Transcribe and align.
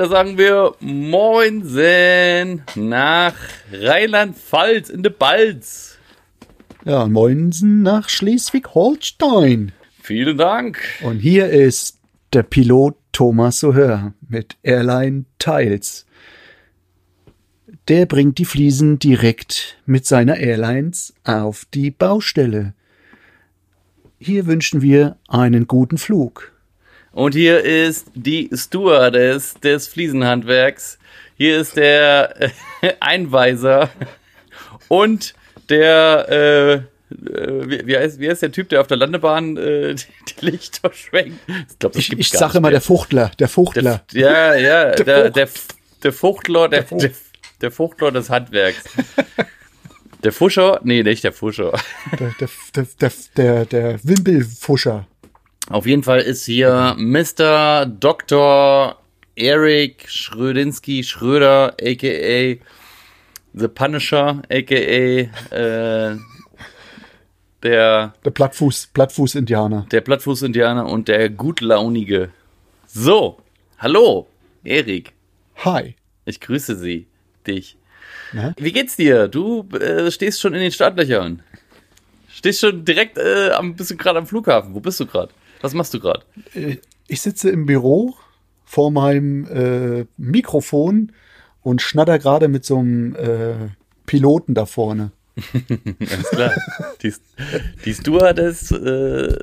Da 0.00 0.08
sagen 0.08 0.38
wir 0.38 0.76
Moinsen 0.80 2.62
nach 2.74 3.34
Rheinland-Pfalz 3.70 4.88
in 4.88 5.02
der 5.02 5.10
Balz. 5.10 5.98
Ja, 6.86 7.06
Moinsen 7.06 7.82
nach 7.82 8.08
Schleswig-Holstein. 8.08 9.72
Vielen 10.00 10.38
Dank. 10.38 10.80
Und 11.02 11.18
hier 11.18 11.50
ist 11.50 11.98
der 12.32 12.44
Pilot 12.44 12.96
Thomas 13.12 13.60
Sohör 13.60 14.14
mit 14.26 14.56
Airline 14.62 15.26
Tiles. 15.38 16.06
Der 17.88 18.06
bringt 18.06 18.38
die 18.38 18.46
Fliesen 18.46 18.98
direkt 18.98 19.76
mit 19.84 20.06
seiner 20.06 20.38
Airlines 20.38 21.12
auf 21.24 21.66
die 21.74 21.90
Baustelle. 21.90 22.72
Hier 24.18 24.46
wünschen 24.46 24.80
wir 24.80 25.18
einen 25.28 25.66
guten 25.66 25.98
Flug. 25.98 26.49
Und 27.12 27.34
hier 27.34 27.64
ist 27.64 28.06
die 28.14 28.50
Stewardess 28.52 29.54
des 29.54 29.88
Fliesenhandwerks. 29.88 30.98
Hier 31.36 31.60
ist 31.60 31.76
der 31.76 32.40
äh, 32.40 32.50
Einweiser 33.00 33.90
und 34.88 35.34
der, 35.68 36.26
äh, 36.28 36.72
äh, 36.74 36.82
wie, 37.10 37.86
wie, 37.86 37.96
heißt, 37.96 38.20
wie 38.20 38.28
heißt 38.28 38.42
der 38.42 38.52
Typ, 38.52 38.68
der 38.68 38.80
auf 38.80 38.86
der 38.86 38.96
Landebahn 38.96 39.56
äh, 39.56 39.94
die, 39.94 40.04
die 40.40 40.46
Lichter 40.46 40.92
schwenkt? 40.92 41.40
Ich, 41.48 41.78
glaub, 41.78 41.96
ich, 41.96 42.12
ich 42.12 42.28
sage 42.28 42.58
immer 42.58 42.70
der 42.70 42.80
Fuchtler, 42.80 43.32
der 43.38 43.48
Fuchtler. 43.48 44.02
Der, 44.12 44.20
ja, 44.20 44.54
ja, 44.54 44.90
der, 44.94 45.04
der, 45.04 45.30
der, 45.30 45.48
der 46.02 46.12
Fuchtler, 46.12 46.68
der, 46.68 46.82
der, 46.82 46.98
der, 46.98 47.10
der 47.60 47.70
Fuchtler 47.70 48.12
des 48.12 48.30
Handwerks. 48.30 48.84
Der 50.22 50.32
Fuscher? 50.32 50.80
Nee, 50.84 51.02
nicht 51.02 51.24
der 51.24 51.32
Fuscher. 51.32 51.72
Der, 52.18 52.34
der, 52.38 52.48
der, 52.74 52.86
der, 53.00 53.12
der, 53.36 53.64
der 53.64 54.00
Wimpelfuscher. 54.04 55.06
Auf 55.70 55.86
jeden 55.86 56.02
Fall 56.02 56.18
ist 56.18 56.44
hier 56.46 56.96
Mr. 56.98 57.86
Dr. 57.86 58.98
Eric 59.36 60.04
Schrödinski 60.08 61.04
Schröder, 61.04 61.76
aka 61.80 62.56
The 63.54 63.68
Punisher, 63.68 64.42
aka 64.50 64.74
äh, 64.74 65.28
der 67.62 68.14
der 68.24 68.30
Plattfuß 68.32 68.88
Plattfuß 68.92 69.36
Indianer. 69.36 69.86
Der 69.92 70.00
Plattfuß 70.00 70.42
Indianer 70.42 70.86
und 70.86 71.06
der 71.06 71.30
gutlaunige. 71.30 72.30
So, 72.88 73.38
hallo, 73.78 74.26
Erik. 74.64 75.12
Hi. 75.64 75.94
Ich 76.24 76.40
grüße 76.40 76.74
Sie, 76.74 77.06
dich. 77.46 77.76
Na? 78.32 78.54
Wie 78.58 78.72
geht's 78.72 78.96
dir? 78.96 79.28
Du 79.28 79.68
äh, 79.78 80.10
stehst 80.10 80.40
schon 80.40 80.54
in 80.54 80.62
den 80.62 80.72
Startlöchern. 80.72 81.44
Stehst 82.28 82.58
schon 82.58 82.84
direkt 82.84 83.18
äh, 83.18 83.50
am 83.50 83.76
bist 83.76 83.92
du 83.92 83.96
gerade 83.96 84.18
am 84.18 84.26
Flughafen. 84.26 84.74
Wo 84.74 84.80
bist 84.80 84.98
du 84.98 85.06
gerade? 85.06 85.32
Was 85.60 85.74
machst 85.74 85.94
du 85.94 86.00
gerade? 86.00 86.24
Äh, 86.54 86.76
ich 87.08 87.20
sitze 87.20 87.50
im 87.50 87.66
Büro 87.66 88.14
vor 88.64 88.90
meinem 88.90 89.46
äh, 89.46 90.06
Mikrofon 90.16 91.12
und 91.62 91.82
schnatter 91.82 92.18
gerade 92.18 92.48
mit 92.48 92.64
so 92.64 92.78
einem 92.78 93.16
äh, 93.16 93.68
Piloten 94.06 94.54
da 94.54 94.66
vorne. 94.66 95.12
Ganz 95.98 96.28
klar. 96.30 96.52
die, 97.02 97.14
die 97.84 97.94
Stewardess 97.94 98.70
äh, 98.70 99.34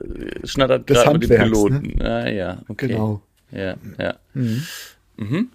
schnattert 0.45 0.87
gerade 0.87 1.19
mit 1.19 1.29
dem 1.29 1.41
Piloten. 1.41 1.93
Ne? 1.97 2.05
Ah 2.05 2.29
ja, 2.29 2.61
okay. 2.67 2.87
Genau. 2.87 3.21
Ja, 3.51 3.75
ja. 3.97 4.15
Mhm. 4.33 4.63
Mhm. 5.17 5.49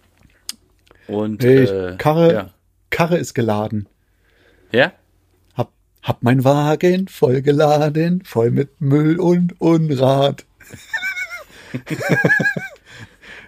Und 1.08 1.44
hey, 1.44 1.64
äh, 1.64 1.96
Karre, 1.96 2.32
ja. 2.32 2.50
Karre 2.90 3.18
ist 3.18 3.34
geladen. 3.34 3.88
Ja? 4.72 4.92
Hab, 5.54 5.72
hab 6.02 6.22
mein 6.22 6.44
Wagen 6.44 7.08
voll 7.08 7.42
geladen, 7.42 8.22
voll 8.24 8.50
mit 8.50 8.80
Müll 8.80 9.18
und 9.18 9.60
Unrat. 9.60 10.46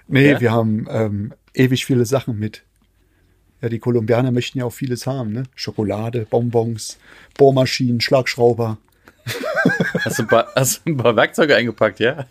nee, 0.09 0.33
ja. 0.33 0.41
wir 0.41 0.53
haben 0.53 0.87
ähm, 0.91 1.35
ewig 1.53 1.85
viele 1.85 2.07
Sachen 2.07 2.39
mit. 2.39 2.63
Ja, 3.61 3.69
die 3.69 3.79
Kolumbianer 3.79 4.31
möchten 4.31 4.59
ja 4.59 4.67
auch 4.67 4.73
vieles 4.73 5.07
haben, 5.07 5.33
ne? 5.33 5.45
Schokolade, 5.55 6.27
Bonbons, 6.29 6.99
Bohrmaschinen, 7.37 8.01
Schlagschrauber. 8.01 8.79
Hast 10.01 10.19
du 10.19 10.25
ein 10.25 10.29
paar, 10.29 10.49
hast 10.55 10.83
du 10.85 10.91
ein 10.91 10.97
paar 10.99 11.17
Werkzeuge 11.17 11.57
eingepackt, 11.57 11.99
ja? 11.99 12.27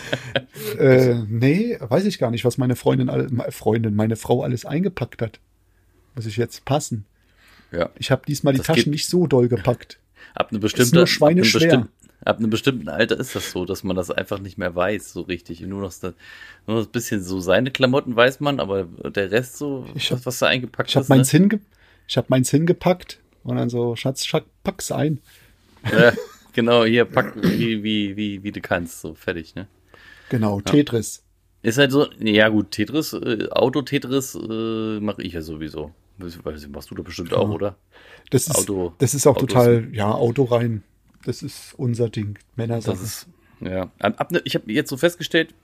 äh, 0.78 1.14
nee, 1.26 1.76
weiß 1.80 2.04
ich 2.04 2.18
gar 2.18 2.30
nicht, 2.30 2.44
was 2.44 2.58
meine 2.58 2.76
Freundin, 2.76 3.42
Freundin, 3.50 3.96
meine 3.96 4.16
Frau 4.16 4.42
alles 4.42 4.64
eingepackt 4.64 5.22
hat. 5.22 5.40
Muss 6.14 6.26
ich 6.26 6.36
jetzt 6.36 6.64
passen. 6.64 7.04
Ja. 7.72 7.90
Ich 7.98 8.10
habe 8.10 8.22
diesmal 8.26 8.52
die 8.52 8.58
das 8.58 8.66
Taschen 8.66 8.90
nicht 8.90 9.08
so 9.08 9.26
doll 9.26 9.48
gepackt. 9.48 9.98
Ab 10.34 10.48
eine 10.50 10.60
bestimmte, 10.60 10.82
ist 10.84 10.94
nur 10.94 11.06
Schweine 11.06 11.44
schwer. 11.44 11.88
Ab 12.24 12.38
einem 12.38 12.50
bestimmten 12.50 12.88
Alter 12.88 13.18
ist 13.18 13.34
das 13.34 13.50
so, 13.50 13.64
dass 13.64 13.82
man 13.82 13.96
das 13.96 14.10
einfach 14.10 14.38
nicht 14.40 14.58
mehr 14.58 14.74
weiß, 14.74 15.12
so 15.12 15.22
richtig. 15.22 15.60
Nur 15.62 15.80
noch, 15.80 15.92
das, 15.92 16.14
nur 16.66 16.78
noch 16.78 16.86
ein 16.86 16.92
bisschen 16.92 17.22
so 17.22 17.40
seine 17.40 17.70
Klamotten 17.70 18.14
weiß 18.14 18.40
man, 18.40 18.60
aber 18.60 18.84
der 18.84 19.30
Rest 19.30 19.56
so, 19.56 19.86
ich 19.94 20.12
hab, 20.12 20.26
was, 20.26 20.38
da 20.38 20.46
eingepackt 20.46 20.90
ich 20.90 20.96
hab 20.96 21.04
ist. 21.04 21.08
Meins 21.08 21.32
ne? 21.32 21.38
hinge 21.38 21.60
ich 22.10 22.16
habe 22.16 22.26
meins 22.28 22.50
hingepackt 22.50 23.20
und 23.44 23.56
dann 23.56 23.70
so, 23.70 23.94
Schatz, 23.94 24.26
Schatz 24.26 24.46
pack's 24.64 24.90
ein. 24.90 25.20
Ja, 25.90 26.12
genau, 26.52 26.84
hier, 26.84 27.04
pack, 27.04 27.34
wie, 27.36 27.84
wie, 27.84 28.16
wie, 28.16 28.42
wie 28.42 28.50
du 28.50 28.60
kannst, 28.60 29.00
so 29.00 29.14
fertig, 29.14 29.54
ne? 29.54 29.68
Genau, 30.28 30.58
ja. 30.58 30.64
Tetris. 30.64 31.22
Ist 31.62 31.78
halt 31.78 31.92
so, 31.92 32.10
ja 32.18 32.48
gut, 32.48 32.72
Tetris, 32.72 33.12
äh, 33.12 33.48
Auto-Tetris 33.50 34.34
äh, 34.34 34.98
mache 34.98 35.22
ich 35.22 35.34
ja 35.34 35.40
sowieso. 35.40 35.92
Weiß, 36.18 36.68
machst 36.68 36.90
du 36.90 36.96
da 36.96 37.02
bestimmt 37.02 37.32
auch, 37.32 37.48
oder? 37.48 37.76
Das 38.30 38.48
ist, 38.48 38.56
Auto, 38.56 38.92
das 38.98 39.14
ist 39.14 39.26
auch 39.26 39.36
Autos. 39.36 39.48
total, 39.48 39.88
ja, 39.92 40.10
Auto 40.10 40.44
rein. 40.44 40.82
Das 41.24 41.42
ist 41.42 41.74
unser 41.76 42.08
Ding. 42.08 42.38
Männer 42.56 42.80
Das 42.80 43.00
ist, 43.00 43.26
ja. 43.60 43.90
Ab, 43.98 44.32
ich 44.44 44.54
habe 44.54 44.72
jetzt 44.72 44.90
so 44.90 44.96
festgestellt, 44.96 45.54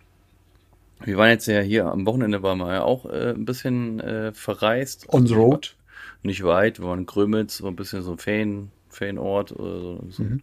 wir 1.05 1.17
waren 1.17 1.31
jetzt 1.31 1.47
ja 1.47 1.61
hier 1.61 1.87
am 1.87 2.07
Wochenende, 2.07 2.43
waren 2.43 2.59
wir 2.59 2.73
ja 2.73 2.83
auch 2.83 3.07
äh, 3.07 3.31
ein 3.31 3.45
bisschen 3.45 4.01
äh, 4.01 4.33
verreist. 4.33 5.13
On 5.13 5.27
the 5.27 5.35
road? 5.35 5.75
Nicht 6.23 6.43
weit, 6.43 6.81
wir 6.81 6.87
waren 6.87 7.01
in 7.01 7.07
Grömitz, 7.07 7.59
so 7.59 7.69
ein 7.69 7.77
bisschen 7.77 8.03
so 8.03 8.13
ein 8.13 8.19
Fan, 8.19 8.71
Fanort. 8.89 9.53
Oder 9.53 10.01
so. 10.11 10.23
Mhm. 10.23 10.43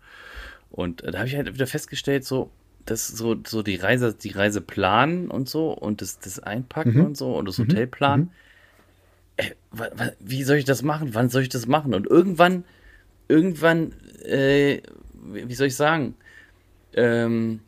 Und 0.71 1.03
äh, 1.03 1.11
da 1.11 1.19
habe 1.19 1.27
ich 1.27 1.35
halt 1.35 1.53
wieder 1.53 1.67
festgestellt, 1.67 2.25
so, 2.25 2.51
dass 2.85 3.07
so, 3.07 3.35
so 3.45 3.63
die 3.63 3.75
Reise, 3.75 4.13
die 4.13 4.31
Reise 4.31 4.61
planen 4.61 5.29
und 5.29 5.49
so 5.49 5.71
und 5.71 6.01
das, 6.01 6.19
das 6.19 6.39
Einpacken 6.39 6.95
mhm. 6.95 7.05
und 7.05 7.17
so 7.17 7.35
und 7.35 7.47
das 7.47 7.57
mhm. 7.57 7.69
Hotel 7.69 7.87
planen. 7.87 8.23
Mhm. 8.23 8.29
Äh, 9.37 10.11
wie 10.19 10.43
soll 10.43 10.57
ich 10.57 10.65
das 10.65 10.83
machen? 10.83 11.13
Wann 11.13 11.29
soll 11.29 11.41
ich 11.41 11.49
das 11.49 11.67
machen? 11.67 11.93
Und 11.93 12.07
irgendwann, 12.07 12.63
irgendwann 13.27 13.93
äh, 14.25 14.81
wie 15.31 15.53
soll 15.53 15.67
ich 15.67 15.75
sagen, 15.75 16.15
ähm, 16.93 17.61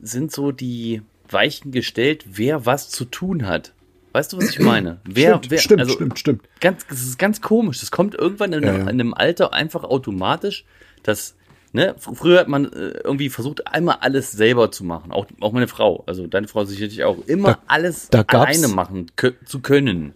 sind 0.00 0.32
so 0.32 0.52
die 0.52 1.02
Weichen 1.28 1.72
gestellt, 1.72 2.24
wer 2.26 2.66
was 2.66 2.90
zu 2.90 3.04
tun 3.04 3.46
hat. 3.46 3.72
Weißt 4.12 4.32
du, 4.32 4.38
was 4.38 4.50
ich 4.50 4.60
meine? 4.60 5.00
Wer, 5.04 5.36
stimmt, 5.36 5.50
wer, 5.50 5.58
stimmt, 5.58 5.80
also 5.80 5.92
stimmt, 5.94 6.18
stimmt. 6.18 6.42
Ganz, 6.60 6.86
das 6.86 7.02
ist 7.02 7.18
ganz 7.18 7.40
komisch. 7.40 7.80
Das 7.80 7.90
kommt 7.90 8.14
irgendwann 8.14 8.52
in, 8.52 8.62
ja, 8.62 8.72
ja. 8.72 8.80
in 8.82 8.88
einem 8.88 9.14
Alter 9.14 9.52
einfach 9.52 9.84
automatisch, 9.84 10.64
dass, 11.02 11.36
ne, 11.72 11.94
früher 11.98 12.40
hat 12.40 12.48
man 12.48 12.64
äh, 12.72 13.00
irgendwie 13.04 13.28
versucht, 13.28 13.66
einmal 13.66 13.98
alles 14.00 14.32
selber 14.32 14.72
zu 14.72 14.84
machen. 14.84 15.12
Auch, 15.12 15.26
auch 15.40 15.52
meine 15.52 15.68
Frau, 15.68 16.04
also 16.06 16.26
deine 16.26 16.48
Frau 16.48 16.64
sicherlich 16.64 17.04
auch, 17.04 17.18
immer 17.26 17.52
da, 17.52 17.58
alles 17.66 18.08
da 18.08 18.22
alleine 18.22 18.68
machen 18.68 19.06
zu 19.44 19.60
können. 19.60 20.14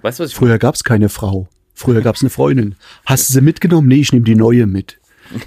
Weißt 0.00 0.18
du, 0.18 0.24
was 0.24 0.30
ich 0.30 0.36
Früher 0.36 0.58
gab 0.58 0.74
es 0.74 0.82
keine 0.82 1.08
Frau. 1.08 1.48
Früher 1.74 2.02
gab 2.02 2.16
es 2.16 2.22
eine 2.22 2.30
Freundin. 2.30 2.74
Hast 3.06 3.28
du 3.28 3.34
sie 3.34 3.40
mitgenommen? 3.40 3.88
Nee, 3.88 4.00
ich 4.00 4.12
nehme 4.12 4.24
die 4.24 4.34
neue 4.34 4.66
mit. 4.66 4.98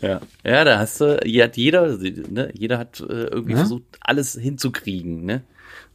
ja. 0.00 0.20
ja, 0.44 0.64
da 0.64 0.78
hast 0.78 1.00
du, 1.00 1.16
hat 1.16 1.56
jeder, 1.56 1.98
ne, 1.98 2.50
jeder 2.54 2.78
hat 2.78 3.00
äh, 3.00 3.24
irgendwie 3.24 3.52
ja? 3.52 3.58
versucht, 3.58 3.82
alles 4.00 4.34
hinzukriegen, 4.34 5.24
ne? 5.24 5.42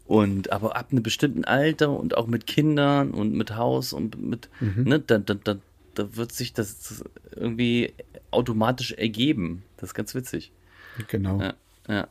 Und 0.06 0.52
aber 0.52 0.76
ab 0.76 0.88
einem 0.92 1.04
bestimmten 1.04 1.46
Alter 1.46 1.92
und 1.92 2.18
auch 2.18 2.26
mit 2.26 2.48
Kindern 2.48 3.12
und 3.12 3.34
mit 3.34 3.56
Haus 3.56 3.94
und 3.94 4.20
mit, 4.20 4.50
mhm. 4.60 4.84
ne, 4.86 5.00
da, 5.00 5.20
da, 5.20 5.36
da, 5.36 5.58
da 5.94 6.16
wird 6.16 6.32
sich 6.32 6.54
das 6.54 7.04
irgendwie 7.36 7.94
automatisch 8.32 8.92
ergeben. 8.92 9.64
Das 9.78 9.90
ist 9.90 9.94
ganz 9.94 10.16
witzig. 10.16 10.52
Genau. 11.08 11.40
Ja, 11.40 11.54
ja. 11.88 12.08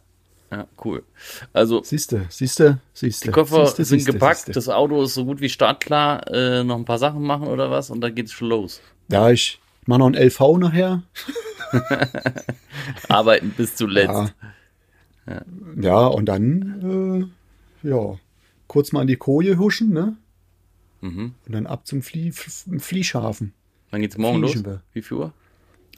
Ja, 0.51 0.67
cool. 0.85 1.05
Also. 1.53 1.83
Siehste, 1.83 2.27
siehste, 2.31 2.81
siehste. 2.95 3.27
Die 3.27 3.33
Koffer 3.33 3.67
siehste, 3.67 3.85
sind 3.85 3.99
siehste, 3.99 4.13
gepackt, 4.13 4.37
siehste. 4.37 4.53
das 4.53 4.69
Auto 4.69 5.03
ist 5.03 5.15
so 5.15 5.25
gut 5.25 5.41
wie 5.41 5.49
startklar, 5.49 6.27
äh, 6.33 6.65
noch 6.65 6.77
ein 6.77 6.85
paar 6.85 6.99
Sachen 6.99 7.23
machen 7.23 7.49
oder 7.49 7.71
was 7.71 7.91
und 7.91 8.01
dann 8.01 8.15
geht's 8.15 8.33
schon 8.33 8.49
los. 8.49 8.81
Ja, 9.11 9.31
ich 9.31 9.61
mach 9.87 9.99
noch 9.99 10.07
ein 10.07 10.15
LV 10.15 10.59
nachher. 10.59 11.03
Arbeiten 13.09 13.51
bis 13.57 13.77
zuletzt. 13.77 14.09
Ja, 14.09 14.31
ja. 15.27 15.43
ja 15.77 16.07
und 16.07 16.27
dann, 16.27 17.31
äh, 17.85 17.89
ja, 17.89 18.19
kurz 18.67 18.93
mal 18.93 19.03
an 19.03 19.07
die 19.07 19.17
Koje 19.17 19.59
huschen, 19.59 19.91
ne? 19.91 20.17
Mhm. 21.01 21.35
Und 21.47 21.55
dann 21.55 21.67
ab 21.67 21.87
zum 21.87 22.03
Flie 22.03 22.33
Fließhafen. 22.33 23.53
Wann 23.91 24.01
geht's 24.01 24.19
morgen 24.19 24.41
los? 24.41 24.65
Wir. 24.65 24.83
Wie 24.93 25.03
viel 25.03 25.17
Uhr? 25.19 25.33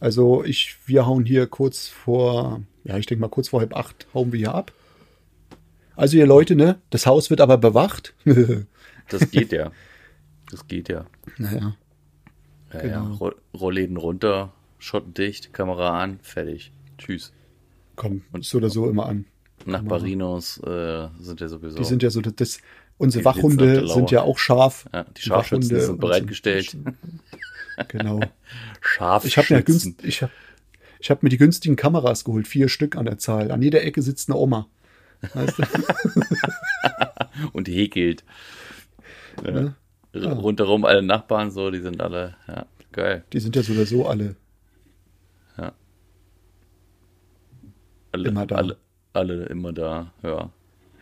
Also 0.01 0.45
ich, 0.45 0.77
wir 0.87 1.07
hauen 1.07 1.25
hier 1.25 1.47
kurz 1.47 1.89
vor, 1.89 2.63
ja, 2.85 2.97
ich 2.97 3.07
denke 3.07 3.21
mal 3.21 3.29
kurz 3.29 3.49
vor 3.49 3.61
halb 3.61 3.75
acht 3.75 4.07
hauen 4.15 4.33
wir 4.33 4.39
hier 4.39 4.55
ab. 4.55 4.73
Also 5.97 6.17
ihr 6.17 6.27
Leute, 6.27 6.57
ne? 6.57 6.81
Das 6.91 7.07
Haus 7.07 7.31
wird 7.31 7.41
aber 7.41 7.59
bewacht. 7.59 8.15
das 9.09 9.31
geht 9.31 9.53
ja. 9.53 9.71
Das 10.51 10.67
geht 10.67 10.89
ja. 10.89 11.07
Naja. 11.37 11.77
Ja, 12.73 12.81
genau. 12.81 13.19
ja. 13.21 13.59
Rollläden 13.59 13.97
runter, 13.97 14.53
Schotten 14.79 15.15
dicht, 15.15 15.53
Kamera 15.53 16.01
an, 16.01 16.19
fertig. 16.23 16.73
Tschüss. 16.99 17.33
Kommt 17.97 18.25
so 18.41 18.59
oder 18.59 18.71
so 18.71 18.89
immer 18.89 19.07
an. 19.07 19.27
Nachbarinos 19.67 20.59
äh, 20.59 21.09
sind 21.19 21.41
ja 21.41 21.49
sowieso. 21.49 21.77
Die 21.77 21.85
sind 21.85 22.03
ja 22.03 22.11
so, 22.11 22.21
das, 22.23 22.61
unsere 22.97 23.25
Wachhunde 23.25 23.87
sind 23.87 24.11
ja 24.11 24.23
auch 24.23 24.39
scharf. 24.39 24.89
ja, 24.93 25.05
die 25.05 25.23
Scharfschützen 25.23 25.81
sind 25.81 25.91
und 25.91 26.01
bereitgestellt. 26.01 26.77
Genau. 27.89 28.21
Scharfschützen. 28.81 29.29
Ich 29.29 29.37
habe 29.39 29.55
mir, 29.55 29.63
günst, 29.63 30.05
ich 30.05 30.23
hab, 30.23 30.31
ich 31.01 31.11
hab 31.11 31.23
mir 31.23 31.29
die 31.31 31.39
günstigen 31.39 31.77
Kameras 31.77 32.25
geholt, 32.25 32.47
vier 32.47 32.69
Stück 32.69 32.97
an 32.97 33.07
der 33.07 33.19
Zahl. 33.19 33.51
An 33.51 33.63
jeder 33.63 33.83
Ecke 33.83 34.03
sitzt 34.03 34.29
eine 34.29 34.39
Oma. 34.39 34.67
Weißt 35.35 35.59
du? 35.59 35.63
und 37.53 37.69
häkelt. 37.69 38.25
Ja. 39.45 39.51
Ne? 39.51 39.75
R- 40.13 40.33
Rundherum 40.33 40.85
alle 40.85 41.03
Nachbarn 41.03 41.51
so, 41.51 41.71
die 41.71 41.81
sind 41.81 42.01
alle, 42.01 42.37
ja, 42.49 42.67
geil. 42.93 43.25
Die 43.33 43.41
sind 43.41 43.55
ja 43.57 43.63
so 43.63 43.73
oder 43.73 43.87
so 43.87 44.07
alle. 44.07 44.37
Alle, 48.13 48.29
Immer 48.29 48.45
da. 48.47 48.57
Alle, 48.57 48.77
alle 49.13 49.45
immer 49.47 49.73
da, 49.73 50.13
ja. 50.23 50.51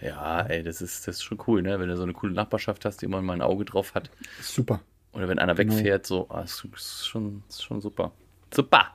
Ja, 0.03 0.43
ey, 0.43 0.63
das 0.63 0.83
ist, 0.83 1.09
das 1.09 1.17
ist 1.17 1.23
schon 1.23 1.39
cool, 1.47 1.63
ne? 1.63 1.81
Wenn 1.81 1.89
du 1.89 1.97
so 1.97 2.03
eine 2.03 2.13
coole 2.13 2.33
Nachbarschaft 2.35 2.85
hast, 2.85 3.01
die 3.01 3.07
immer 3.07 3.23
mal 3.23 3.33
ein 3.33 3.41
Auge 3.43 3.65
drauf 3.65 3.95
hat. 3.95 4.11
Super. 4.43 4.81
Oder 5.13 5.27
wenn 5.27 5.39
einer 5.39 5.55
Genau. 5.55 5.73
wegfährt, 5.75 6.07
so, 6.07 6.29
ah, 6.29 6.43
ist, 6.43 6.65
ist, 6.77 7.07
schon, 7.09 7.43
ist 7.49 7.63
schon 7.65 7.81
super. 7.81 8.13
Super. 8.55 8.91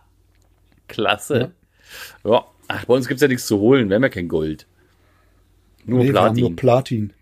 Klasse. 0.87 1.51
Ja. 2.23 2.45
Ach, 2.67 2.85
bei 2.85 2.93
uns 2.93 3.07
gibt's 3.07 3.21
ja 3.21 3.27
nichts 3.27 3.45
zu 3.47 3.59
holen. 3.59 3.89
Wir 3.89 3.95
haben 3.95 4.03
ja 4.03 4.09
kein 4.09 4.27
Gold. 4.27 4.67
Nur 5.85 5.99
Nee, 6.03 6.13
wir 6.13 6.21
haben 6.21 6.33
Platin. 6.35 6.41
nur 6.43 6.55
Platin. 6.55 7.13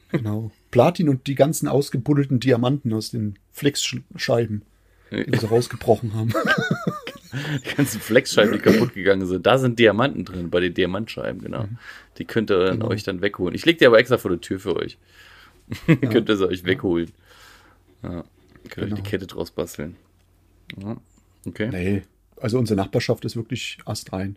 genau. 0.10 0.50
Platin 0.70 1.08
und 1.08 1.26
die 1.26 1.34
ganzen 1.34 1.68
ausgebuddelten 1.68 2.40
Diamanten 2.40 2.92
aus 2.94 3.10
den 3.10 3.38
Flexscheiben, 3.52 4.62
die 5.10 5.36
so 5.36 5.48
rausgebrochen 5.48 6.14
haben. 6.14 6.32
die 7.66 7.74
ganzen 7.76 8.00
Flexscheiben, 8.00 8.52
die 8.54 8.58
kaputt 8.58 8.94
gegangen 8.94 9.26
sind. 9.26 9.44
Da 9.44 9.58
sind 9.58 9.78
Diamanten 9.78 10.24
drin, 10.24 10.48
bei 10.48 10.60
den 10.60 10.72
Diamantscheiben, 10.72 11.42
genau. 11.42 11.64
Mhm. 11.64 11.78
Die 12.16 12.24
könnt 12.24 12.50
ihr 12.50 12.64
dann 12.64 12.82
euch 12.82 13.02
dann 13.02 13.20
wegholen. 13.20 13.54
Ich 13.54 13.66
leg 13.66 13.76
die 13.78 13.86
aber 13.86 13.98
extra 13.98 14.16
vor 14.16 14.30
der 14.30 14.40
Tür 14.40 14.58
für 14.58 14.74
euch. 14.76 14.96
könnt 15.86 16.28
ihr 16.30 16.36
sie 16.36 16.48
euch 16.48 16.64
wegholen. 16.64 17.10
Ja. 18.02 18.24
Könnt 18.70 18.76
ihr 18.76 18.82
euch 18.84 18.88
die 18.88 18.94
Genau. 18.96 19.02
Kette 19.02 19.26
draus 19.26 19.50
basteln. 19.50 19.96
Ja. 20.82 20.96
Okay. 21.46 21.68
Nee, 21.70 22.02
also 22.42 22.58
unsere 22.58 22.76
Nachbarschaft 22.76 23.24
ist 23.24 23.36
wirklich 23.36 23.78
astrein. 23.84 24.36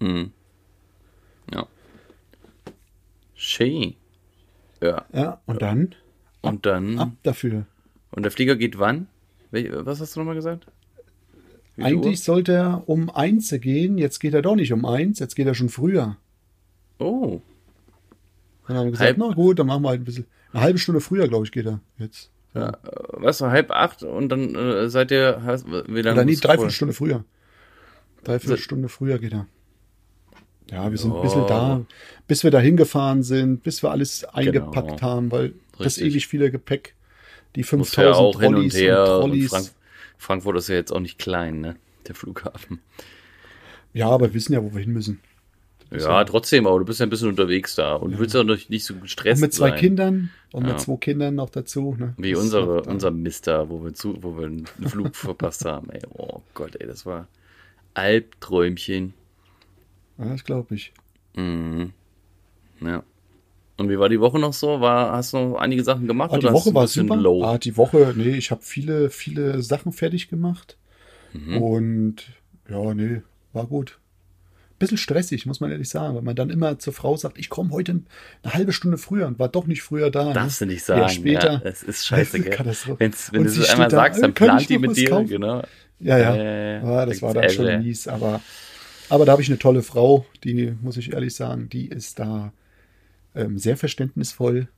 Mhm. 0.00 0.30
Ja. 1.52 1.66
Schön. 3.34 3.94
Ja. 4.80 5.04
Ja, 5.12 5.40
und 5.46 5.62
dann 5.62 5.94
Und 6.42 6.66
dann. 6.66 6.98
ab 6.98 7.10
dafür. 7.22 7.66
Und 8.10 8.22
der 8.22 8.32
Flieger 8.32 8.56
geht 8.56 8.78
wann? 8.78 9.06
Was 9.50 10.00
hast 10.00 10.14
du 10.16 10.20
nochmal 10.20 10.34
gesagt? 10.34 10.66
Wie 11.76 11.82
Eigentlich 11.84 12.22
sollte 12.22 12.52
er 12.52 12.82
um 12.88 13.10
eins 13.10 13.50
gehen, 13.50 13.98
jetzt 13.98 14.18
geht 14.20 14.34
er 14.34 14.42
doch 14.42 14.56
nicht 14.56 14.72
um 14.72 14.84
eins, 14.84 15.18
jetzt 15.18 15.34
geht 15.34 15.46
er 15.46 15.54
schon 15.54 15.68
früher. 15.68 16.16
Oh. 16.98 17.40
Dann 18.66 18.76
haben 18.76 18.84
wir 18.86 18.90
gesagt, 18.92 19.08
Halb- 19.08 19.18
na 19.18 19.34
gut, 19.34 19.58
dann 19.58 19.66
machen 19.66 19.82
wir 19.82 19.90
halt 19.90 20.00
ein 20.00 20.04
bisschen. 20.04 20.26
Eine 20.52 20.62
halbe 20.62 20.78
Stunde 20.78 21.00
früher, 21.00 21.28
glaube 21.28 21.44
ich, 21.44 21.52
geht 21.52 21.66
er 21.66 21.80
jetzt. 21.98 22.30
Ja. 22.54 22.70
äh, 22.70 22.72
Was, 23.12 23.40
halb 23.42 23.70
acht 23.70 24.02
und 24.02 24.30
dann 24.30 24.54
äh, 24.54 24.88
seid 24.88 25.10
ihr, 25.10 25.42
hast, 25.44 25.66
wie 25.66 26.00
lange 26.00 26.16
Oder 26.20 26.24
nee, 26.24 26.34
dreiviertel? 26.36 26.70
Stunde 26.70 26.94
früher. 26.94 27.24
Dreiviertel 28.26 28.56
Se- 28.56 28.62
Stunde 28.62 28.88
früher 28.88 29.18
geht 29.18 29.32
er. 29.32 29.46
Ja, 30.70 30.90
wir 30.90 30.98
sind 30.98 31.10
Ja. 31.12 31.16
ein 31.16 31.22
bisschen 31.22 31.46
da, 31.46 31.82
bis 32.26 32.42
wir 32.42 32.50
da 32.50 32.58
hingefahren 32.58 33.22
sind, 33.22 33.62
bis 33.62 33.82
wir 33.82 33.90
alles 33.90 34.24
eingepackt 34.24 34.88
Genau. 34.88 35.00
haben, 35.00 35.30
weil 35.30 35.52
das 35.78 35.96
Richtig. 35.98 36.06
ewig 36.12 36.26
viele 36.26 36.50
Gepäck, 36.50 36.94
die 37.54 37.60
Muss 37.60 37.68
5000 37.68 38.04
ja 38.06 38.12
auch 38.14 38.40
hin 38.40 38.48
und 38.48 38.54
Trolleys 38.54 38.76
her. 38.76 39.02
Und 39.20 39.30
Trolleys. 39.30 39.50
Frank 39.50 39.70
Frankfurt 40.18 40.56
ist 40.56 40.68
ja 40.68 40.74
jetzt 40.76 40.92
auch 40.92 41.00
nicht 41.00 41.18
klein, 41.18 41.60
ne? 41.60 41.76
Der 42.08 42.14
Flughafen. 42.14 42.80
Ja, 43.92 44.08
aber 44.08 44.26
wir 44.28 44.34
wissen 44.34 44.54
ja, 44.54 44.62
wo 44.62 44.72
wir 44.74 44.80
hin 44.80 44.92
müssen. 44.92 45.20
Ja, 45.92 46.24
trotzdem, 46.24 46.66
aber 46.66 46.80
du 46.80 46.84
bist 46.84 46.98
ja 46.98 47.06
ein 47.06 47.10
bisschen 47.10 47.28
unterwegs 47.28 47.76
da 47.76 47.94
und 47.94 48.12
du 48.12 48.18
willst 48.18 48.34
ja 48.34 48.42
noch 48.42 48.56
nicht 48.68 48.84
so 48.84 48.94
Und 48.94 49.02
gestresst 49.02 49.40
mit 49.40 49.52
zwei 49.54 49.70
sein. 49.70 49.78
Kindern 49.78 50.30
und 50.52 50.64
Ja. 50.66 50.72
mit 50.72 50.80
zwei 50.80 50.96
Kindern 50.96 51.36
noch 51.36 51.48
dazu. 51.50 51.94
Ne? 51.96 52.12
Wie 52.18 52.32
Das 52.32 52.40
unsere, 52.42 52.82
unser 52.82 53.12
Mister, 53.12 53.70
wo 53.70 53.84
wir 53.84 53.94
zu, 53.94 54.20
wo 54.20 54.36
wir 54.36 54.46
einen 54.46 54.66
Flug 54.86 55.14
verpasst 55.16 55.64
haben. 55.64 55.90
Ey, 55.90 56.00
oh 56.14 56.40
Gott, 56.54 56.74
ey, 56.80 56.86
das 56.88 57.06
war 57.06 57.28
Albträumchen. 57.96 59.14
Ja, 60.18 60.26
das 60.26 60.44
glaube 60.44 60.74
ich. 60.74 60.92
Mhm. 61.34 61.92
Ja. 62.80 63.02
Und 63.78 63.88
wie 63.88 63.98
war 63.98 64.08
die 64.08 64.20
Woche 64.20 64.38
noch 64.38 64.52
so? 64.52 64.80
War, 64.80 65.12
hast 65.12 65.32
du 65.32 65.38
noch 65.38 65.56
einige 65.56 65.82
Sachen 65.82 66.06
gemacht 66.06 66.30
Ah, 66.32 66.38
die 66.38 66.46
oder 66.46 66.54
Woche 66.54 66.74
war 66.74 66.86
super. 66.86 67.16
low? 67.16 67.42
Ah, 67.42 67.58
die 67.58 67.76
Woche, 67.76 68.14
nee, 68.16 68.36
ich 68.36 68.50
habe 68.50 68.62
viele, 68.62 69.10
viele 69.10 69.62
Sachen 69.62 69.92
fertig 69.92 70.28
gemacht. 70.28 70.76
Mhm. 71.32 71.56
Und 71.62 72.16
ja, 72.68 72.94
nee, 72.94 73.22
war 73.52 73.66
gut. 73.66 73.98
Bisschen 74.78 74.98
stressig, 74.98 75.46
muss 75.46 75.60
man 75.60 75.70
ehrlich 75.70 75.88
sagen, 75.88 76.14
weil 76.14 76.22
man 76.22 76.36
dann 76.36 76.50
immer 76.50 76.78
zur 76.78 76.92
Frau 76.92 77.16
sagt, 77.16 77.38
ich 77.38 77.48
komme 77.48 77.70
heute 77.70 78.02
eine 78.42 78.54
halbe 78.54 78.72
Stunde 78.72 78.98
früher 78.98 79.26
und 79.26 79.38
war 79.38 79.48
doch 79.48 79.66
nicht 79.66 79.82
früher 79.82 80.10
da. 80.10 80.34
Darfst 80.34 80.60
du 80.60 80.66
ne? 80.66 80.72
nicht 80.72 80.84
sagen. 80.84 81.00
Ja, 81.00 81.08
später. 81.08 81.52
Ja, 81.52 81.58
das 81.58 81.82
ist 81.82 82.06
scheiße, 82.06 82.40
gell? 82.40 82.58
Wenn's, 82.98 83.32
wenn 83.32 83.40
Und 83.40 83.46
du 83.46 83.50
sie 83.52 83.62
es 83.62 83.70
einmal 83.70 83.88
da, 83.88 83.96
sagst, 83.96 84.22
dann 84.22 84.30
äh, 84.30 84.34
kann 84.34 84.48
plant 84.48 84.60
ich 84.60 84.66
die 84.66 84.78
mit 84.78 84.96
dir, 84.96 85.08
kaufen? 85.08 85.28
genau. 85.28 85.62
Ja, 85.98 86.18
ja. 86.18 86.34
Äh, 86.34 86.82
ja 86.82 87.06
das 87.06 87.20
da 87.20 87.26
war 87.26 87.34
dann 87.34 87.48
schon 87.48 87.82
mies, 87.82 88.06
aber, 88.06 88.42
aber 89.08 89.24
da 89.24 89.32
habe 89.32 89.40
ich 89.40 89.48
eine 89.48 89.58
tolle 89.58 89.82
Frau, 89.82 90.26
die, 90.44 90.74
muss 90.82 90.98
ich 90.98 91.12
ehrlich 91.12 91.34
sagen, 91.34 91.70
die 91.70 91.86
ist 91.88 92.18
da 92.18 92.52
ähm, 93.34 93.58
sehr 93.58 93.76
verständnisvoll. 93.76 94.68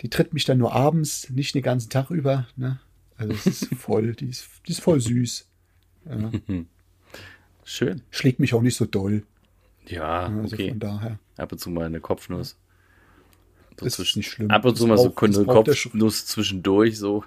Die 0.00 0.08
tritt 0.08 0.32
mich 0.32 0.46
dann 0.46 0.56
nur 0.56 0.72
abends, 0.72 1.28
nicht 1.28 1.54
den 1.54 1.62
ganzen 1.62 1.90
Tag 1.90 2.10
über. 2.10 2.46
Ne? 2.56 2.80
Also 3.18 3.34
es 3.34 3.46
ist 3.46 3.74
voll, 3.76 4.14
die 4.14 4.30
ist, 4.30 4.48
die 4.66 4.72
ist 4.72 4.80
voll 4.80 5.00
süß. 5.00 5.46
Ja. 6.08 6.30
Schön. 7.72 8.02
Schlägt 8.10 8.40
mich 8.40 8.52
auch 8.52 8.62
nicht 8.62 8.74
so 8.76 8.84
doll. 8.84 9.22
Ja, 9.86 10.26
Also 10.26 10.56
okay. 10.56 10.70
von 10.70 10.80
daher. 10.80 11.18
Ab 11.36 11.52
und 11.52 11.58
zu 11.58 11.70
mal 11.70 11.86
eine 11.86 12.00
Kopfnuss. 12.00 12.50
So 12.50 13.76
Das 13.76 13.86
ist 13.86 13.94
zwischen- 13.96 14.18
nicht 14.18 14.30
schlimm. 14.32 14.50
Ab 14.50 14.64
und 14.64 14.76
zu 14.76 14.88
mal 14.88 14.98
so 14.98 15.14
eine 15.14 15.44
Kopfnuss 15.46 16.26
zwischendurch, 16.26 16.98
so. 16.98 17.24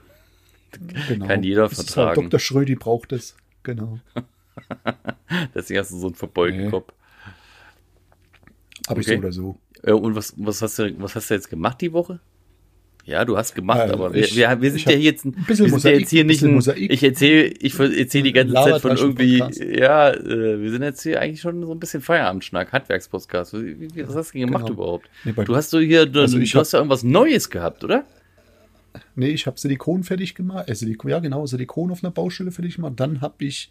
Genau. 1.07 1.27
Kann 1.27 1.43
jeder 1.43 1.63
Das 1.69 1.79
ist 1.79 1.91
vertragen. 1.93 2.23
Halt 2.23 2.33
Dr. 2.33 2.39
Schrödi 2.41 2.75
braucht 2.75 3.13
es. 3.13 3.35
Genau. 3.63 3.99
Deswegen 5.55 5.79
hast 5.79 5.91
du 5.91 5.97
so 5.99 6.07
einen 6.07 6.15
verbeulten 6.15 6.65
Nee. 6.65 6.69
Kopf. 6.71 6.91
Ich 8.81 8.89
Okay. 8.89 9.01
so 9.03 9.13
oder 9.19 9.31
so. 9.31 9.57
Äh, 9.83 9.91
Und 9.93 10.15
was, 10.15 10.33
was, 10.37 10.61
hast 10.61 10.77
du, 10.79 10.99
was 11.01 11.15
hast 11.15 11.29
du 11.29 11.35
jetzt 11.35 11.49
gemacht 11.49 11.79
die 11.79 11.93
Woche? 11.93 12.19
Ja, 13.05 13.25
du 13.25 13.35
hast 13.35 13.53
gemacht, 13.53 13.89
Äh, 13.89 13.91
aber 13.91 14.13
wir, 14.13 14.23
ich- 14.23 14.35
wir, 14.35 14.61
wir 14.61 14.71
sind 14.71 14.85
ja 14.85 14.91
jetzt, 14.97 15.25
ein 15.25 15.35
wir 15.35 15.43
bisschen 15.43 15.55
sind 15.57 15.65
ja 15.67 15.71
Mosaik, 15.73 15.99
jetzt 15.99 16.09
hier 16.09 16.23
nicht 16.23 16.41
ein, 16.41 16.53
Mosaik. 16.53 16.89
ich 16.89 17.03
erzähle 17.03 17.47
ich 17.47 17.77
erzähle 17.77 18.23
die 18.23 18.31
ganze 18.31 18.53
Zeit 18.53 18.81
von 18.81 18.95
irgendwie, 18.95 19.43
ja, 19.77 20.11
äh, 20.11 20.61
wir 20.61 20.71
sind 20.71 20.83
jetzt 20.83 21.03
hier 21.03 21.19
eigentlich 21.19 21.41
schon 21.41 21.61
so 21.65 21.71
ein 21.73 21.79
bisschen 21.79 21.99
Feierabendschnack, 22.01 22.71
Handwerkspodcast. 22.71 23.53
Was 23.53 24.15
hast 24.15 24.33
du 24.33 24.39
gemacht 24.39 24.67
Genau. 24.67 24.73
überhaupt? 24.75 25.09
Nee, 25.25 25.33
du 25.33 25.53
hast 25.55 25.73
du 25.73 25.79
hier, 25.79 26.05
du, 26.05 26.21
Also 26.21 26.37
ich 26.37 26.51
du 26.53 26.59
hast 26.59 26.71
ja 26.71 26.79
irgendwas 26.79 27.03
Neues 27.03 27.49
gehabt, 27.49 27.83
oder? 27.83 28.05
Nee, 29.15 29.29
ich 29.29 29.47
habe 29.47 29.59
Silikon 29.59 30.03
fertig 30.03 30.33
gemacht. 30.35 30.69
Äh, 30.69 30.75
Silikon, 30.75 31.11
ja, 31.11 31.19
genau, 31.19 31.45
Silikon 31.45 31.91
auf 31.91 32.03
einer 32.03 32.11
Baustelle 32.11 32.51
fertig 32.51 32.75
gemacht. 32.75 32.93
Dann 32.97 33.19
habe 33.21 33.43
ich 33.43 33.69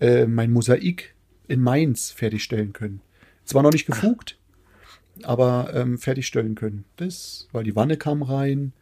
äh, 0.00 0.26
mein 0.26 0.52
Mosaik 0.52 1.14
in 1.48 1.60
Mainz 1.62 2.10
fertigstellen 2.10 2.72
können. 2.74 3.00
Zwar 3.44 3.62
noch 3.62 3.72
nicht 3.72 3.86
gefugt, 3.86 4.36
aber 5.22 5.72
ähm, 5.74 5.98
fertigstellen 5.98 6.54
können. 6.54 6.84
Das, 6.96 7.48
weil 7.52 7.64
die 7.64 7.76
Wanne 7.76 7.96
kam 7.96 8.22
rein. 8.22 8.72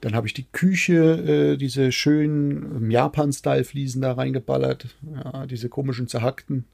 Dann 0.00 0.14
habe 0.14 0.26
ich 0.26 0.34
die 0.34 0.46
Küche, 0.52 0.94
äh, 0.94 1.56
diese 1.56 1.92
schönen 1.92 2.76
ähm, 2.76 2.90
Japan-Style-Fliesen 2.90 4.02
da 4.02 4.12
reingeballert. 4.12 4.94
Ja, 5.14 5.46
diese 5.46 5.68
komischen 5.68 6.08
zerhackten. 6.08 6.64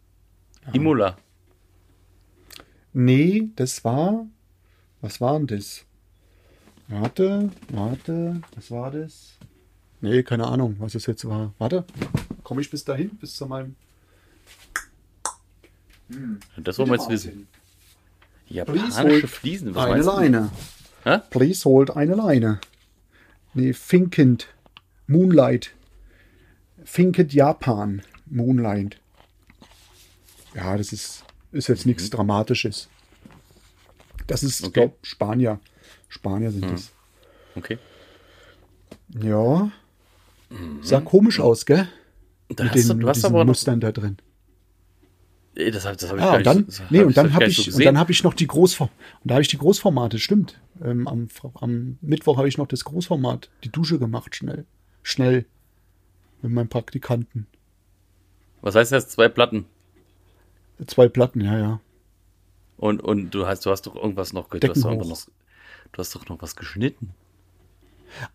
Imola. 0.73 1.17
Nee, 2.93 3.51
das 3.57 3.85
war. 3.85 4.27
Was 5.01 5.21
war 5.21 5.39
denn 5.39 5.47
das? 5.47 5.85
Warte, 6.89 7.51
warte, 7.69 8.41
was 8.57 8.71
war 8.71 8.91
das? 8.91 9.39
Nee, 10.01 10.23
keine 10.23 10.47
Ahnung, 10.47 10.77
was 10.79 10.95
es 10.95 11.07
jetzt 11.07 11.25
war. 11.25 11.55
Warte, 11.59 11.85
komme 12.43 12.61
ich 12.61 12.71
bis 12.71 12.85
dahin, 12.85 13.11
bis 13.11 13.37
zu 13.37 13.47
meinem. 13.47 13.77
Das 16.57 16.79
wollen 16.79 16.91
wir 16.91 16.97
jetzt 16.97 17.09
wissen. 17.09 17.47
Japanische 18.51 19.03
hold 19.03 19.29
Fliesen, 19.29 19.75
was 19.75 19.87
Eine 19.87 20.03
du? 20.03 20.07
Leine. 20.11 20.51
Hä? 21.05 21.19
Please 21.31 21.65
hold 21.65 21.91
eine 21.97 22.15
Leine. 22.15 22.61
Nee, 23.55 23.73
Finkend. 23.73 24.49
Moonlight. 25.07 25.73
Finkend 26.85 27.33
Japan. 27.33 28.03
Moonlight. 28.27 28.99
Ja, 30.55 30.77
das 30.77 30.93
ist, 30.93 31.25
ist 31.53 31.69
jetzt 31.69 31.87
nichts 31.87 32.11
Dramatisches. 32.11 32.89
Das 34.27 34.43
ist, 34.43 34.61
Mhm. 34.63 34.67
Okay. 34.69 34.81
glaub, 34.81 34.99
Spanier. 35.07 35.61
Spanier 36.09 36.51
sind 36.51 36.71
das. 36.71 36.91
Okay. 37.55 37.79
Ja. 39.21 39.71
Sah 40.83 41.01
komisch 41.01 41.39
aus, 41.41 41.67
gell? 41.67 41.89
Da 42.49 42.65
Mit 42.65 42.75
du, 42.75 42.79
den, 42.89 43.01
du 43.01 43.09
hast 43.09 43.23
diesen 43.23 43.47
Mustern 43.47 43.81
da 43.81 43.93
drin. 43.93 44.17
Das, 45.55 45.85
hab- 45.85 45.99
das 45.99 46.09
habe 46.09 46.19
ich 46.21 46.25
Ah, 46.25 46.37
und 46.37 46.47
dann, 46.47 46.57
nicht, 46.59 46.69
das 46.69 46.83
nee, 46.91 46.99
hab 47.01 47.07
und 47.07 47.17
dann 47.17 47.35
habe 47.35 47.45
ich, 47.47 47.59
nicht 47.59 47.73
so 47.73 47.77
und 47.79 47.85
dann 47.85 47.99
habe 47.99 48.13
ich 48.13 48.23
noch 48.23 48.35
die 48.35 48.47
Großform, 48.47 48.89
und 49.23 49.29
da 49.31 49.35
habe 49.35 49.43
ich 49.43 49.49
die 49.49 49.59
Großformate, 49.59 50.19
stimmt. 50.19 50.61
Ähm, 50.83 51.09
am, 51.09 51.29
am 51.55 51.99
Mittwoch 52.01 52.39
habe 52.39 52.49
ich 52.49 52.57
noch 52.57 52.69
das 52.69 52.85
Großformat, 52.85 53.51
die 53.65 53.71
Dusche 53.71 53.99
gemacht, 53.99 54.37
schnell, 54.37 54.65
schnell, 55.03 55.45
mit 56.43 56.53
meinem 56.53 56.69
Praktikanten. 56.69 57.47
Was 58.63 58.75
heißt 58.77 58.93
das? 58.93 59.09
Zwei 59.09 59.29
Platten. 59.29 59.67
Zwei 60.87 61.09
Platten, 61.09 61.41
ja, 61.41 61.59
ja. 61.59 61.81
Und, 62.79 63.03
und 63.03 63.31
du 63.31 63.47
hast, 63.47 63.67
du 63.67 63.71
hast 63.71 63.87
doch 63.87 63.97
irgendwas 63.97 64.33
noch, 64.33 64.49
du 64.49 64.69
hast, 64.69 64.85
noch, 64.85 65.03
du 65.93 65.99
hast 65.99 66.15
doch 66.15 66.29
noch 66.29 66.41
was 66.41 66.57
geschnitten. 66.57 67.11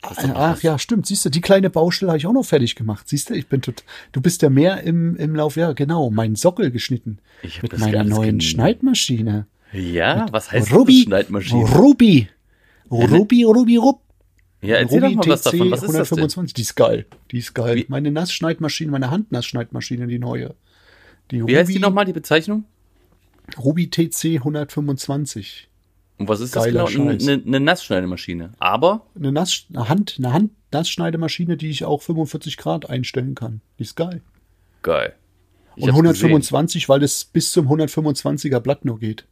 Ach 0.01 0.61
ja, 0.63 0.79
stimmt. 0.79 1.05
Siehst 1.05 1.25
du, 1.25 1.29
die 1.29 1.41
kleine 1.41 1.69
Baustelle 1.69 2.11
habe 2.11 2.17
ich 2.17 2.25
auch 2.27 2.33
noch 2.33 2.45
fertig 2.45 2.75
gemacht. 2.75 3.07
Siehst 3.09 3.29
du, 3.29 3.33
ich 3.33 3.47
bin 3.47 3.61
tot, 3.61 3.83
du 4.11 4.21
bist 4.21 4.41
ja 4.41 4.49
mehr 4.49 4.81
im, 4.83 5.15
im 5.17 5.35
Lauf, 5.35 5.55
ja, 5.55 5.73
genau, 5.73 6.09
meinen 6.09 6.35
Sockel 6.35 6.71
geschnitten. 6.71 7.19
Ich 7.43 7.61
mit 7.61 7.77
meiner 7.77 8.03
neuen 8.03 8.39
gen- 8.39 8.41
Schneidmaschine. 8.41 9.47
Ja, 9.73 10.25
was 10.31 10.51
heißt 10.51 10.71
Ruby, 10.73 10.99
das 10.99 11.03
Schneidmaschine? 11.03 11.65
Ruby. 11.75 12.29
Ruby, 12.89 13.43
Ruby, 13.43 13.77
Rup. 13.77 14.01
Ja, 14.61 14.75
erzähl 14.77 14.99
doch 15.01 15.07
Ruby 15.07 15.15
mal 15.17 15.27
was 15.27 15.41
TC 15.41 15.51
davon. 15.51 15.71
Was 15.71 15.79
ist 15.83 15.87
das 15.87 16.09
denn? 16.09 16.17
125. 16.19 16.53
Die 16.53 16.61
ist 16.61 16.75
geil. 16.75 17.05
Die 17.31 17.37
ist 17.39 17.53
geil. 17.53 17.75
Wie- 17.75 17.85
Meine 17.89 18.11
Nassschneidmaschine, 18.11 18.91
meine 18.91 19.11
Handnassschneidmaschine, 19.11 20.07
die 20.07 20.19
neue. 20.19 20.55
Die 21.31 21.45
Wie 21.45 21.57
heißt 21.57 21.69
die 21.69 21.79
nochmal, 21.79 22.05
die 22.05 22.13
Bezeichnung? 22.13 22.63
Ruby 23.59 23.89
TC 23.89 24.37
125. 24.37 25.67
Und 26.17 26.29
was 26.29 26.39
ist 26.39 26.55
das 26.55 26.65
Geiler 26.65 26.85
genau? 26.85 27.09
Eine, 27.09 27.41
eine 27.45 27.59
Nassschneidemaschine. 27.59 28.51
Aber, 28.59 29.05
Eine, 29.15 29.31
Nass, 29.31 29.65
eine 29.69 29.89
Hand, 29.89 30.15
eine 30.17 30.33
Handnassschneidemaschine, 30.33 31.57
die 31.57 31.69
ich 31.69 31.83
auch 31.83 32.01
45 32.01 32.57
Grad 32.57 32.89
einstellen 32.89 33.35
kann. 33.35 33.61
Die 33.79 33.83
ist 33.83 33.95
geil. 33.95 34.21
geil. 34.81 35.13
Ich 35.75 35.83
Und 35.83 35.89
hab's 35.89 36.23
125, 36.23 36.87
weil 36.87 37.01
das 37.01 37.25
bis 37.25 37.51
zum 37.51 37.67
125er 37.67 38.61
Blatt 38.61 38.85
nur 38.85 38.97
geht. 38.97 39.25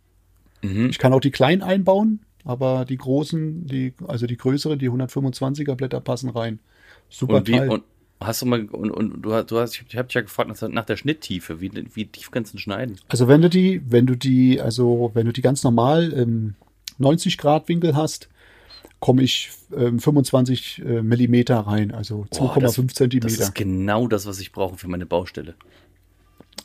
Mhm. 0.61 0.89
Ich 0.89 0.99
kann 0.99 1.13
auch 1.13 1.21
die 1.21 1.31
kleinen 1.31 1.61
einbauen, 1.61 2.19
aber 2.43 2.83
die 2.83 2.97
großen, 2.97 3.65
die, 3.65 3.93
also 4.07 4.27
die 4.27 4.35
größeren, 4.35 4.77
die 4.77 4.89
125er 4.89 5.75
Blätter 5.75 6.01
passen 6.01 6.29
rein. 6.29 6.59
Super 7.09 7.35
Und 7.37 7.47
wie, 7.47 7.53
Teil. 7.53 7.69
und 7.69 7.83
hast 8.19 8.41
du 8.41 8.45
mal, 8.45 8.65
und, 8.65 8.91
und 8.91 9.21
du 9.21 9.33
hast, 9.33 9.51
du 9.51 9.59
hast, 9.59 9.81
ich 9.87 9.97
hab 9.97 10.07
dich 10.09 10.15
ja 10.15 10.21
gefragt 10.21 10.49
nach, 10.69 10.85
der 10.85 10.97
Schnitttiefe. 10.97 11.61
Wie, 11.61 11.71
wie 11.93 12.05
tief 12.07 12.31
kannst 12.31 12.53
du 12.53 12.57
schneiden? 12.57 12.97
Also 13.07 13.29
wenn 13.29 13.41
du 13.41 13.49
die, 13.49 13.81
wenn 13.89 14.05
du 14.05 14.15
die, 14.15 14.59
also 14.59 15.11
wenn 15.13 15.25
du 15.25 15.31
die 15.31 15.41
ganz 15.41 15.63
normal 15.63 16.11
im 16.11 16.55
90 17.03 17.37
Grad 17.37 17.67
Winkel 17.69 17.95
hast, 17.95 18.29
komme 18.99 19.21
ich 19.21 19.51
ähm, 19.75 19.99
25 19.99 20.81
äh, 20.85 21.01
Millimeter 21.01 21.59
rein, 21.59 21.91
also 21.91 22.25
Boah, 22.37 22.59
das- 22.59 22.77
2,5 22.77 22.87
Das 22.87 22.95
Zentimeter. 22.95 23.27
ist 23.43 23.55
genau 23.55 24.07
das, 24.07 24.25
was 24.25 24.39
ich 24.39 24.51
brauche 24.51 24.77
für 24.77 24.87
meine 24.87 25.05
Baustelle. 25.05 25.55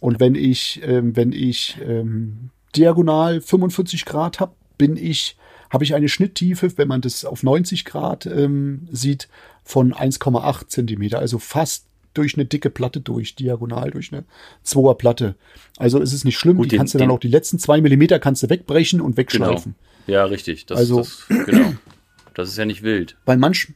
Und 0.01 0.21
wenn 0.21 0.35
ich, 0.37 0.81
ähm, 0.85 1.17
wenn 1.17 1.33
ich 1.33 1.77
ähm, 1.85 2.51
diagonal 2.77 3.41
45 3.41 4.05
Grad 4.05 4.39
habe, 4.39 4.53
bin 4.79 4.97
ich, 4.97 5.37
habe 5.71 5.83
ich 5.83 5.95
eine 5.97 6.09
Schnitttiefe, 6.09 6.71
wenn 6.79 6.87
man 6.87 7.01
das 7.01 7.25
auf 7.25 7.43
90 7.43 7.85
Grad 7.85 8.27
ähm, 8.27 8.87
sieht, 8.93 9.29
von 9.65 9.93
1,8 9.93 10.69
Zentimeter, 10.69 11.19
also 11.19 11.39
fast 11.41 11.88
durch 12.15 12.35
eine 12.35 12.45
dicke 12.45 12.71
Platte 12.71 13.01
durch, 13.01 13.35
diagonal 13.37 13.91
durch 13.91 14.13
eine 14.13 14.25
Zweier 14.63 14.95
Platte. 14.95 15.35
Also 15.77 16.01
ist 16.01 16.13
es 16.13 16.25
nicht 16.25 16.39
schlimm, 16.39 16.57
Gut, 16.57 16.67
die 16.67 16.71
den- 16.71 16.79
kannst 16.79 16.95
du 16.95 16.99
dann 16.99 17.11
auch 17.11 17.21
die 17.21 17.29
letzten 17.29 17.59
zwei 17.59 17.81
Millimeter 17.81 18.19
kannst 18.19 18.43
du 18.43 18.51
wegbrechen 18.51 19.01
und 19.01 19.11
Genau. 19.11 19.17
wegschleifen. 19.19 19.75
Ja, 20.07 20.25
richtig. 20.25 20.67
Das, 20.67 20.79
Also- 20.79 20.99
das, 20.99 21.25
genau. 21.47 21.75
Das 22.35 22.49
ist 22.51 22.57
ja 22.57 22.65
nicht 22.65 22.83
wild. 22.85 23.17
Weil 23.25 23.37
manch, 23.37 23.73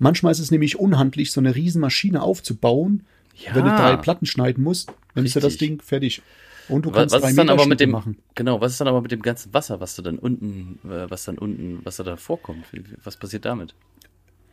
manchmal 0.00 0.32
ist 0.32 0.40
es 0.40 0.50
nämlich 0.50 0.76
unhandlich, 0.78 1.30
so 1.30 1.40
eine 1.40 1.54
Riesenmaschine 1.54 2.20
aufzubauen, 2.20 3.04
Ja. 3.36 3.54
wenn 3.54 3.64
du 3.64 3.70
drei 3.70 3.96
Platten 3.96 4.26
schneiden 4.26 4.64
musst, 4.64 4.92
nimmst 5.14 5.36
du 5.36 5.40
das 5.40 5.52
Richtig. 5.52 5.68
Ding 5.68 5.80
fertig. 5.82 6.20
Und 6.68 6.84
du 6.84 6.90
Was, 6.90 6.96
kannst 6.96 7.14
was 7.14 7.22
drei 7.22 7.30
ist 7.30 7.38
dann 7.38 7.48
aber 7.48 7.66
mit 7.66 7.78
dem, 7.80 7.90
machen. 7.90 8.16
genau, 8.34 8.60
was 8.60 8.72
ist 8.72 8.80
dann 8.80 8.88
aber 8.88 9.02
mit 9.02 9.12
dem 9.12 9.22
ganzen 9.22 9.54
Wasser, 9.54 9.78
was 9.80 9.94
du 9.96 10.02
dann 10.02 10.18
unten, 10.18 10.78
äh, 10.84 11.08
was 11.10 11.24
dann 11.24 11.38
unten, 11.38 11.80
was 11.84 11.96
da 11.96 12.16
vorkommt? 12.16 12.64
Wie- 12.72 12.78
wie- 12.84 12.96
Was 13.04 13.16
passiert 13.16 13.44
damit? 13.44 13.74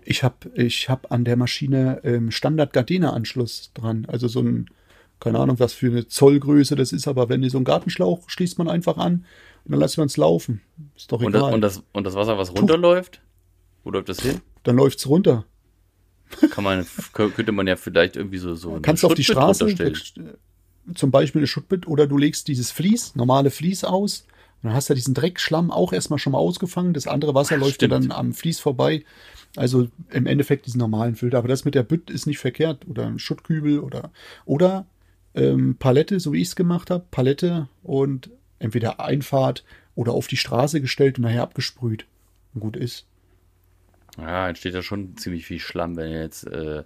Ich 0.10 0.24
habe 0.24 0.50
ich 0.56 0.90
hab 0.90 1.12
an 1.12 1.24
der 1.24 1.36
Maschine 1.38 2.02
ähm, 2.04 2.32
Standard-Gardena-Anschluss 2.32 3.72
dran. 3.76 4.06
Also 4.08 4.28
so 4.28 4.42
ein, 4.42 4.70
keine 5.20 5.40
Ahnung, 5.40 5.60
was 5.60 5.74
für 5.74 5.88
eine 5.88 6.08
Zollgröße 6.08 6.76
das 6.76 6.92
ist, 6.92 7.08
aber 7.08 7.30
wenn 7.30 7.44
ihr 7.44 7.50
so 7.52 7.58
einen 7.60 7.66
Gartenschlauch 7.66 8.28
schließt 8.30 8.58
man 8.58 8.68
einfach 8.70 8.98
an 8.98 9.26
und 9.66 9.72
dann 9.72 9.80
lässt 9.80 9.98
man 9.98 10.08
es 10.08 10.18
laufen. 10.18 10.62
Ist 10.96 11.12
doch 11.12 11.22
Und 11.22 11.36
egal. 11.36 11.42
das, 11.42 11.54
und, 11.54 11.62
das, 11.62 11.84
und 11.94 12.04
das 12.06 12.16
Wasser, 12.16 12.38
was 12.38 12.54
runterläuft? 12.56 13.22
Wo 13.84 13.92
läuft 13.92 14.10
das 14.10 14.20
hin? 14.22 14.42
dann 14.64 14.76
läuft's 14.76 15.08
runter. 15.08 15.46
Kann 16.52 16.64
man, 16.64 16.86
könnte 17.14 17.52
man 17.52 17.66
ja 17.68 17.76
vielleicht 17.76 18.16
irgendwie 18.16 18.38
so, 18.40 18.54
so 18.56 18.80
Kannst 18.82 19.04
du 19.04 19.08
auf 19.08 19.14
die 19.14 19.24
Straße 19.24 19.66
runterstellen. 19.66 20.36
äh, 20.90 20.94
zum 20.96 21.12
Beispiel 21.12 21.40
eine 21.40 21.48
Schuttbett 21.48 21.88
oder 21.88 22.08
du 22.08 22.18
legst 22.18 22.48
dieses 22.48 22.72
Vlies, 22.72 23.16
normale 23.16 23.52
Vlies 23.52 23.84
aus. 23.84 24.26
Und 24.62 24.70
dann 24.70 24.74
hast 24.74 24.90
du 24.90 24.94
diesen 24.94 25.14
Dreckschlamm 25.14 25.72
auch 25.72 25.94
erstmal 25.94 26.20
schon 26.20 26.34
mal 26.34 26.40
ausgefangen. 26.40 26.94
Das 26.94 27.08
andere 27.08 27.34
Wasser 27.34 27.56
Ach, 27.56 27.62
läuft 27.62 27.82
dir 27.82 27.88
stimmt. 27.88 28.06
dann 28.06 28.12
am 28.12 28.34
Vlies 28.34 28.60
vorbei. 28.60 29.04
Also 29.56 29.88
im 30.12 30.26
Endeffekt 30.26 30.66
diesen 30.66 30.80
normalen 30.80 31.16
Filter. 31.16 31.38
Aber 31.38 31.48
das 31.48 31.66
mit 31.66 31.76
der 31.76 31.84
Bütt 31.84 32.10
ist 32.10 32.28
nicht 32.28 32.40
verkehrt. 32.40 32.88
Oder 32.88 33.08
ein 33.08 33.20
Schuttkübel 33.20 33.80
oder, 33.80 34.12
oder 34.46 34.86
ähm, 35.34 35.78
Palette, 35.78 36.20
so 36.20 36.34
wie 36.34 36.42
ich 36.42 36.50
es 36.50 36.56
gemacht 36.56 36.92
habe. 36.92 37.06
Palette 37.10 37.70
und 37.84 38.30
entweder 38.60 39.00
Einfahrt 39.00 39.64
oder 39.96 40.12
auf 40.12 40.28
die 40.28 40.38
Straße 40.38 40.82
gestellt 40.82 41.18
und 41.18 41.24
nachher 41.24 41.44
abgesprüht. 41.44 42.06
Und 42.54 42.62
gut 42.62 42.76
ist. 42.76 43.06
Ja, 44.18 44.50
entsteht 44.50 44.74
ja 44.74 44.82
schon 44.82 45.16
ziemlich 45.18 45.46
viel 45.46 45.60
Schlamm, 45.60 45.96
wenn 45.96 46.12
ihr 46.12 46.22
jetzt, 46.22 46.46
äh, 46.46 46.84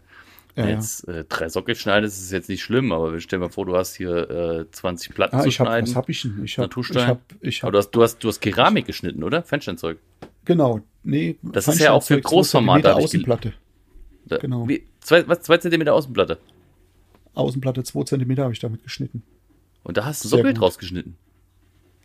Ja, 0.55 0.67
jetzt 0.67 1.07
äh, 1.07 1.23
drei 1.27 1.49
Sockets 1.49 1.79
schneidest, 1.79 2.17
ist 2.17 2.25
es 2.25 2.31
jetzt 2.31 2.47
nicht 2.49 2.61
schlimm, 2.61 2.91
aber 2.91 3.19
stell 3.19 3.39
dir 3.39 3.45
mal 3.45 3.51
vor, 3.51 3.65
du 3.65 3.75
hast 3.75 3.95
hier 3.95 4.29
äh, 4.29 4.71
20 4.71 5.15
Platten 5.15 5.35
Ah, 5.37 5.41
zu 5.41 5.47
ich 5.49 5.59
hab, 5.59 5.65
schneiden. 5.67 5.87
was 5.89 5.95
habe 5.95 6.11
ich 6.11 6.21
denn? 6.21 6.43
Ich 6.43 6.57
habe 6.59 6.65
Naturstein. 6.67 7.01
ich 7.03 7.07
hab, 7.07 7.21
ich 7.41 7.63
aber 7.63 7.67
hab, 7.67 7.71
du 7.73 7.77
hast, 7.79 7.91
du 7.91 8.03
hast, 8.03 8.23
du 8.23 8.27
hast 8.27 8.39
Keramik 8.39 8.85
geschnitten, 8.85 9.23
oder? 9.23 9.41
Fensteinzeug. 9.43 9.97
genau. 10.45 10.81
Nee, 11.03 11.37
Das 11.41 11.67
ist 11.67 11.79
ja 11.79 11.91
auch 11.91 12.03
für 12.03 12.15
zwei 12.15 12.21
Großformat, 12.21 12.83
Zentimeter 12.83 13.03
Außenplatte. 13.03 13.53
Da, 14.25 14.37
Genau. 14.37 14.69
Wie, 14.69 14.85
zwei, 15.01 15.27
was, 15.27 15.41
zwei 15.41 15.57
Zentimeter 15.57 15.93
Außenplatte. 15.93 16.37
Außenplatte 17.33 17.83
2 17.83 18.03
cm 18.03 18.37
habe 18.37 18.53
ich 18.53 18.59
damit 18.59 18.83
geschnitten. 18.83 19.23
Und 19.83 19.97
da 19.97 20.05
hast 20.05 20.23
du 20.23 20.27
Sehr 20.29 20.37
Sockel 20.37 20.53
gut. 20.53 20.61
rausgeschnitten. 20.61 21.15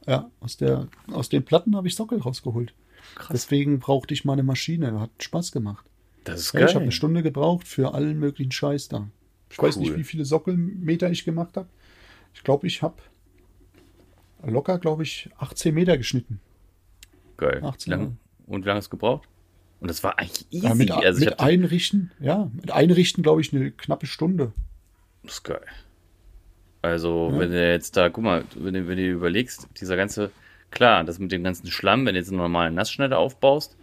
Ja, 0.07 0.31
aus, 0.41 0.57
der, 0.57 0.89
aus 1.13 1.29
den 1.29 1.45
Platten 1.45 1.77
habe 1.77 1.87
ich 1.87 1.95
Sockel 1.95 2.19
rausgeholt. 2.19 2.73
Krass. 3.15 3.29
Deswegen 3.33 3.79
brauchte 3.79 4.15
ich 4.15 4.25
mal 4.25 4.33
eine 4.33 4.43
Maschine. 4.43 4.99
Hat 4.99 5.11
Spaß 5.21 5.53
gemacht. 5.53 5.85
Das 6.33 6.41
ist 6.41 6.53
Ja, 6.53 6.61
geil. 6.61 6.69
ich 6.69 6.75
habe 6.75 6.83
eine 6.85 6.93
Stunde 6.93 7.23
gebraucht 7.23 7.67
für 7.67 7.95
allen 7.95 8.19
möglichen 8.19 8.53
Scheiß 8.53 8.89
da. 8.89 9.09
Ich 9.51 9.59
weiß 9.59 9.77
Cool. 9.77 9.83
nicht, 9.83 9.97
wie 9.97 10.05
viele 10.05 10.25
Sockelmeter 10.25 11.11
ich 11.11 11.25
gemacht 11.25 11.57
habe. 11.57 11.69
Ich 12.35 12.43
glaube, 12.45 12.67
ich 12.67 12.83
habe 12.83 12.97
locker, 14.45 14.79
glaube 14.79 15.03
ich, 15.03 15.31
18 15.39 15.75
Meter 15.75 15.97
geschnitten. 15.99 16.41
geil. 17.37 17.61
18 17.63 17.87
Wie 17.87 17.97
lange- 17.97 18.17
Und 18.47 18.65
wie 18.65 18.69
lange 18.69 18.79
hast 18.79 18.87
du 18.89 18.91
gebraucht? 18.91 19.29
Und 19.81 19.89
das 19.89 20.03
war 20.03 20.19
eigentlich 20.19 20.45
easy. 20.51 20.67
Ja, 20.67 20.75
mit 20.75 20.91
also 20.91 21.25
mit 21.25 21.39
Einrichten, 21.39 22.11
ja, 22.19 22.51
mit 22.53 22.73
Einrichten, 22.73 23.23
glaube 23.23 23.41
ich, 23.43 23.55
eine 23.55 23.71
knappe 23.71 24.07
Stunde. 24.07 24.53
das 25.23 25.35
ist 25.35 25.43
geil. 25.45 25.61
Also, 26.83 27.31
Ja. 27.33 27.39
wenn 27.39 27.51
du 27.51 27.69
jetzt 27.71 27.97
da, 27.97 28.09
guck 28.09 28.25
mal, 28.25 28.45
wenn 28.57 28.75
du, 28.75 28.87
wenn 28.89 28.97
du 28.97 29.09
überlegst, 29.09 29.69
dieser 29.81 29.97
ganze, 29.97 30.31
klar, 30.71 31.05
das 31.05 31.19
mit 31.19 31.31
dem 31.33 31.45
ganzen 31.45 31.69
Schlamm, 31.69 32.07
wenn 32.07 32.15
du 32.15 32.19
jetzt 32.21 32.29
einen 32.29 32.39
normalen 32.39 32.75
Nassschneider 32.75 33.19
aufbaust, 33.19 33.77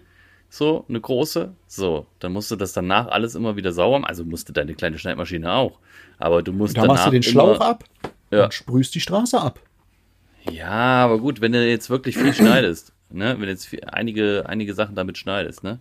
so, 0.57 0.85
eine 0.87 1.01
große, 1.01 1.53
so, 1.67 2.05
dann 2.19 2.31
musst 2.33 2.49
du 2.51 2.55
das 2.55 2.73
danach 2.73 3.07
alles 3.07 3.35
immer 3.35 3.55
wieder 3.55 3.71
sauber 3.73 3.99
machen. 3.99 4.09
Also 4.09 4.23
musste 4.25 4.53
deine 4.53 4.73
kleine 4.75 4.97
Schneidmaschine 4.97 5.51
auch. 5.51 5.79
Aber 6.17 6.41
du 6.43 6.53
musst 6.53 6.77
Da 6.77 6.81
danach 6.81 6.95
machst 6.95 7.07
du 7.07 7.11
den 7.11 7.23
Schlauch 7.23 7.55
immer, 7.57 7.65
ab 7.65 7.83
Ja. 8.31 8.45
und 8.45 8.53
sprühst 8.53 8.95
die 8.95 9.01
Straße 9.01 9.39
ab. 9.39 9.59
Ja, 10.49 11.03
aber 11.03 11.19
gut, 11.19 11.41
wenn 11.41 11.51
du 11.51 11.67
jetzt 11.67 11.89
wirklich 11.89 12.17
viel 12.17 12.33
schneidest, 12.33 12.93
ne, 13.09 13.33
wenn 13.33 13.41
du 13.41 13.47
jetzt 13.49 13.65
viel, 13.65 13.81
einige, 13.85 14.43
einige 14.47 14.73
Sachen 14.73 14.95
damit 14.95 15.17
schneidest, 15.17 15.63
ne, 15.63 15.79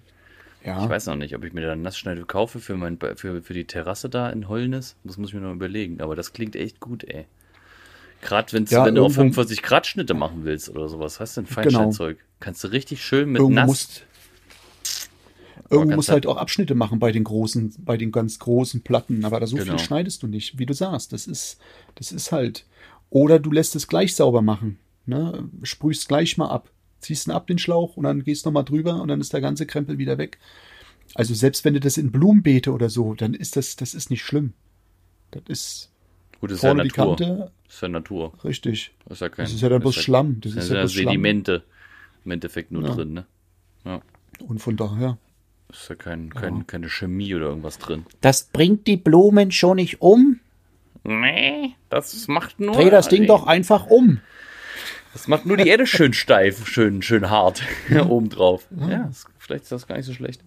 Ja, 0.65 0.83
ich 0.83 0.89
weiß 0.89 1.07
noch 1.07 1.17
nicht, 1.17 1.37
ob 1.37 1.45
ich 1.45 1.53
mir 1.53 1.61
da 1.67 1.73
einen 1.73 1.83
Nassschneider 1.83 2.25
kaufe 2.25 2.59
für, 2.59 2.75
mein, 2.75 2.99
für, 3.17 3.43
für 3.43 3.53
die 3.55 3.67
Terrasse 3.67 4.09
da 4.09 4.31
in 4.31 4.49
Holnis. 4.49 4.97
Das 5.05 5.19
muss 5.19 5.29
ich 5.29 5.35
mir 5.35 5.41
noch 5.43 5.53
überlegen. 5.53 6.01
Aber 6.01 6.17
das 6.17 6.33
klingt 6.33 6.57
echt 6.57 6.81
gut, 6.81 7.05
ey. 7.05 7.27
Gerade 8.23 8.57
Ja, 8.71 8.87
wenn 8.87 8.95
du 8.95 9.05
auf 9.05 9.13
irgendwo- 9.19 9.43
45 9.43 9.63
Grad 9.63 9.87
Schnitte 9.87 10.15
machen 10.15 10.45
willst 10.45 10.71
oder 10.71 10.89
sowas, 10.89 11.21
hast 11.21 11.37
du 11.37 11.43
ein 11.43 11.47
Feinsteinzeug. 11.47 12.17
Kannst 12.41 12.65
du 12.65 12.69
richtig 12.69 13.05
schön 13.05 13.29
mit 13.31 13.41
irgendwo 13.41 13.55
nass. 13.61 13.67
musst, 13.67 14.07
irgendwo 15.71 15.97
musst 15.97 16.11
halt 16.11 16.27
auch 16.27 16.37
Abschnitte 16.37 16.75
machen 16.75 16.99
bei 16.99 17.13
den 17.13 17.25
großen, 17.25 17.75
bei 17.79 17.97
den 17.97 18.13
ganz 18.13 18.39
großen 18.39 18.83
Platten, 18.83 19.25
aber 19.25 19.41
da 19.41 19.47
so 19.47 19.57
Genau. 19.57 19.71
viel 19.77 19.79
schneidest 19.79 20.23
du 20.23 20.27
nicht, 20.27 20.59
wie 20.59 20.67
du 20.67 20.75
sagst. 20.75 21.13
Das 21.13 21.27
ist, 21.27 21.59
das 21.95 22.13
ist 22.13 22.33
halt. 22.33 22.67
Oder 23.11 23.39
du 23.39 23.51
lässt 23.51 23.77
es 23.77 23.87
gleich 23.89 24.15
sauber 24.15 24.43
machen. 24.43 24.79
Ne? 25.07 25.49
Sprühst 25.63 26.09
gleich 26.09 26.37
mal 26.39 26.49
ab. 26.49 26.71
Ziehst 27.01 27.29
ihn 27.29 27.33
ab, 27.33 27.47
den 27.47 27.59
Schlauch, 27.59 27.97
und 27.99 28.05
dann 28.05 28.25
gehst 28.25 28.47
noch 28.47 28.53
mal 28.53 28.63
drüber 28.63 29.01
und 29.03 29.09
dann 29.09 29.21
ist 29.21 29.33
der 29.35 29.43
ganze 29.43 29.67
Krempel 29.67 29.99
wieder 29.99 30.17
weg. 30.19 30.39
Also 31.15 31.35
selbst 31.35 31.65
wenn 31.65 31.75
du 31.75 31.81
das 31.81 31.99
in 31.99 32.11
Blumenbeete 32.11 32.73
oder 32.73 32.89
so, 32.89 33.15
dann 33.15 33.35
ist 33.35 33.57
das, 33.57 33.77
das 33.77 33.93
ist 33.95 34.11
nicht 34.11 34.23
schlimm. 34.25 34.55
Das 35.31 35.43
ist 35.49 35.91
Gut, 36.41 36.51
das 36.51 36.57
ist 36.59 36.63
ja 36.63 36.69
vorne 36.71 36.83
die 36.85 36.89
Natur. 36.89 37.17
Kante, 37.17 37.53
Das 37.67 37.75
ist 37.75 37.81
ja 37.83 37.89
Natur. 37.89 38.33
richtig. 38.43 38.93
Das 39.05 39.19
ist 39.19 39.21
ja 39.21 39.29
kein. 39.29 39.45
Das 39.45 39.53
ist 39.55 39.61
ja 39.61 39.69
dann 39.69 39.81
bloß 39.83 39.95
Schlamm. 39.97 40.41
Das 40.41 40.55
Das 40.55 40.63
ist 40.65 40.69
sind 40.69 40.75
ja 40.77 40.81
ja 40.81 40.85
bloß 40.85 40.93
Schlamm. 40.95 41.07
Sedimente 41.13 41.63
im 42.25 42.31
Endeffekt 42.31 42.73
nur 42.73 42.83
Ja. 42.83 42.95
drin, 42.95 43.13
ne? 43.13 43.27
Und 44.47 44.59
von 44.61 44.77
daher. 44.77 45.19
Das 45.69 45.83
ist 45.83 45.89
ja 45.89 45.95
kein, 45.97 46.33
kein, 46.33 46.67
keine 46.67 46.89
Chemie 46.89 47.35
oder 47.35 47.47
irgendwas 47.47 47.79
drin. 47.79 48.07
Das 48.21 48.45
bringt 48.45 48.87
die 48.87 48.97
Blumen 48.97 49.51
schon 49.51 49.77
nicht 49.77 50.01
um. 50.01 50.41
Nee, 51.03 51.75
das 51.91 52.29
macht 52.29 52.61
nur. 52.61 52.75
Dreh 52.75 52.91
das 52.91 53.09
Ding 53.09 53.27
doch 53.27 53.47
einfach 53.47 53.87
um. 53.87 54.21
Das 55.13 55.29
macht 55.29 55.47
nur 55.47 55.57
die 55.57 55.69
Erde 55.69 55.87
schön 55.87 56.13
steif, 56.13 56.67
schön, 56.67 57.03
schön 57.03 57.31
hart 57.31 57.63
obendrauf. 58.09 58.67
Ja, 58.89 59.05
das, 59.05 59.27
vielleicht 59.39 59.65
ist 59.65 59.73
das 59.73 59.87
gar 59.87 59.97
nicht 59.97 60.07
so 60.07 60.13
schlecht. 60.13 60.43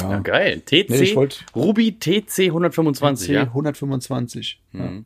Ja, 0.00 0.18
geil. 0.20 0.60
TC, 0.64 0.90
Nee, 0.90 0.96
ich 1.02 1.16
wollt- 1.16 1.44
Ruby 1.54 1.98
TC 1.98 2.46
125, 2.46 3.26
C 3.28 3.32
ja. 3.34 3.42
125. 3.42 4.60
Ja. 4.72 4.80
Mhm. 4.80 5.04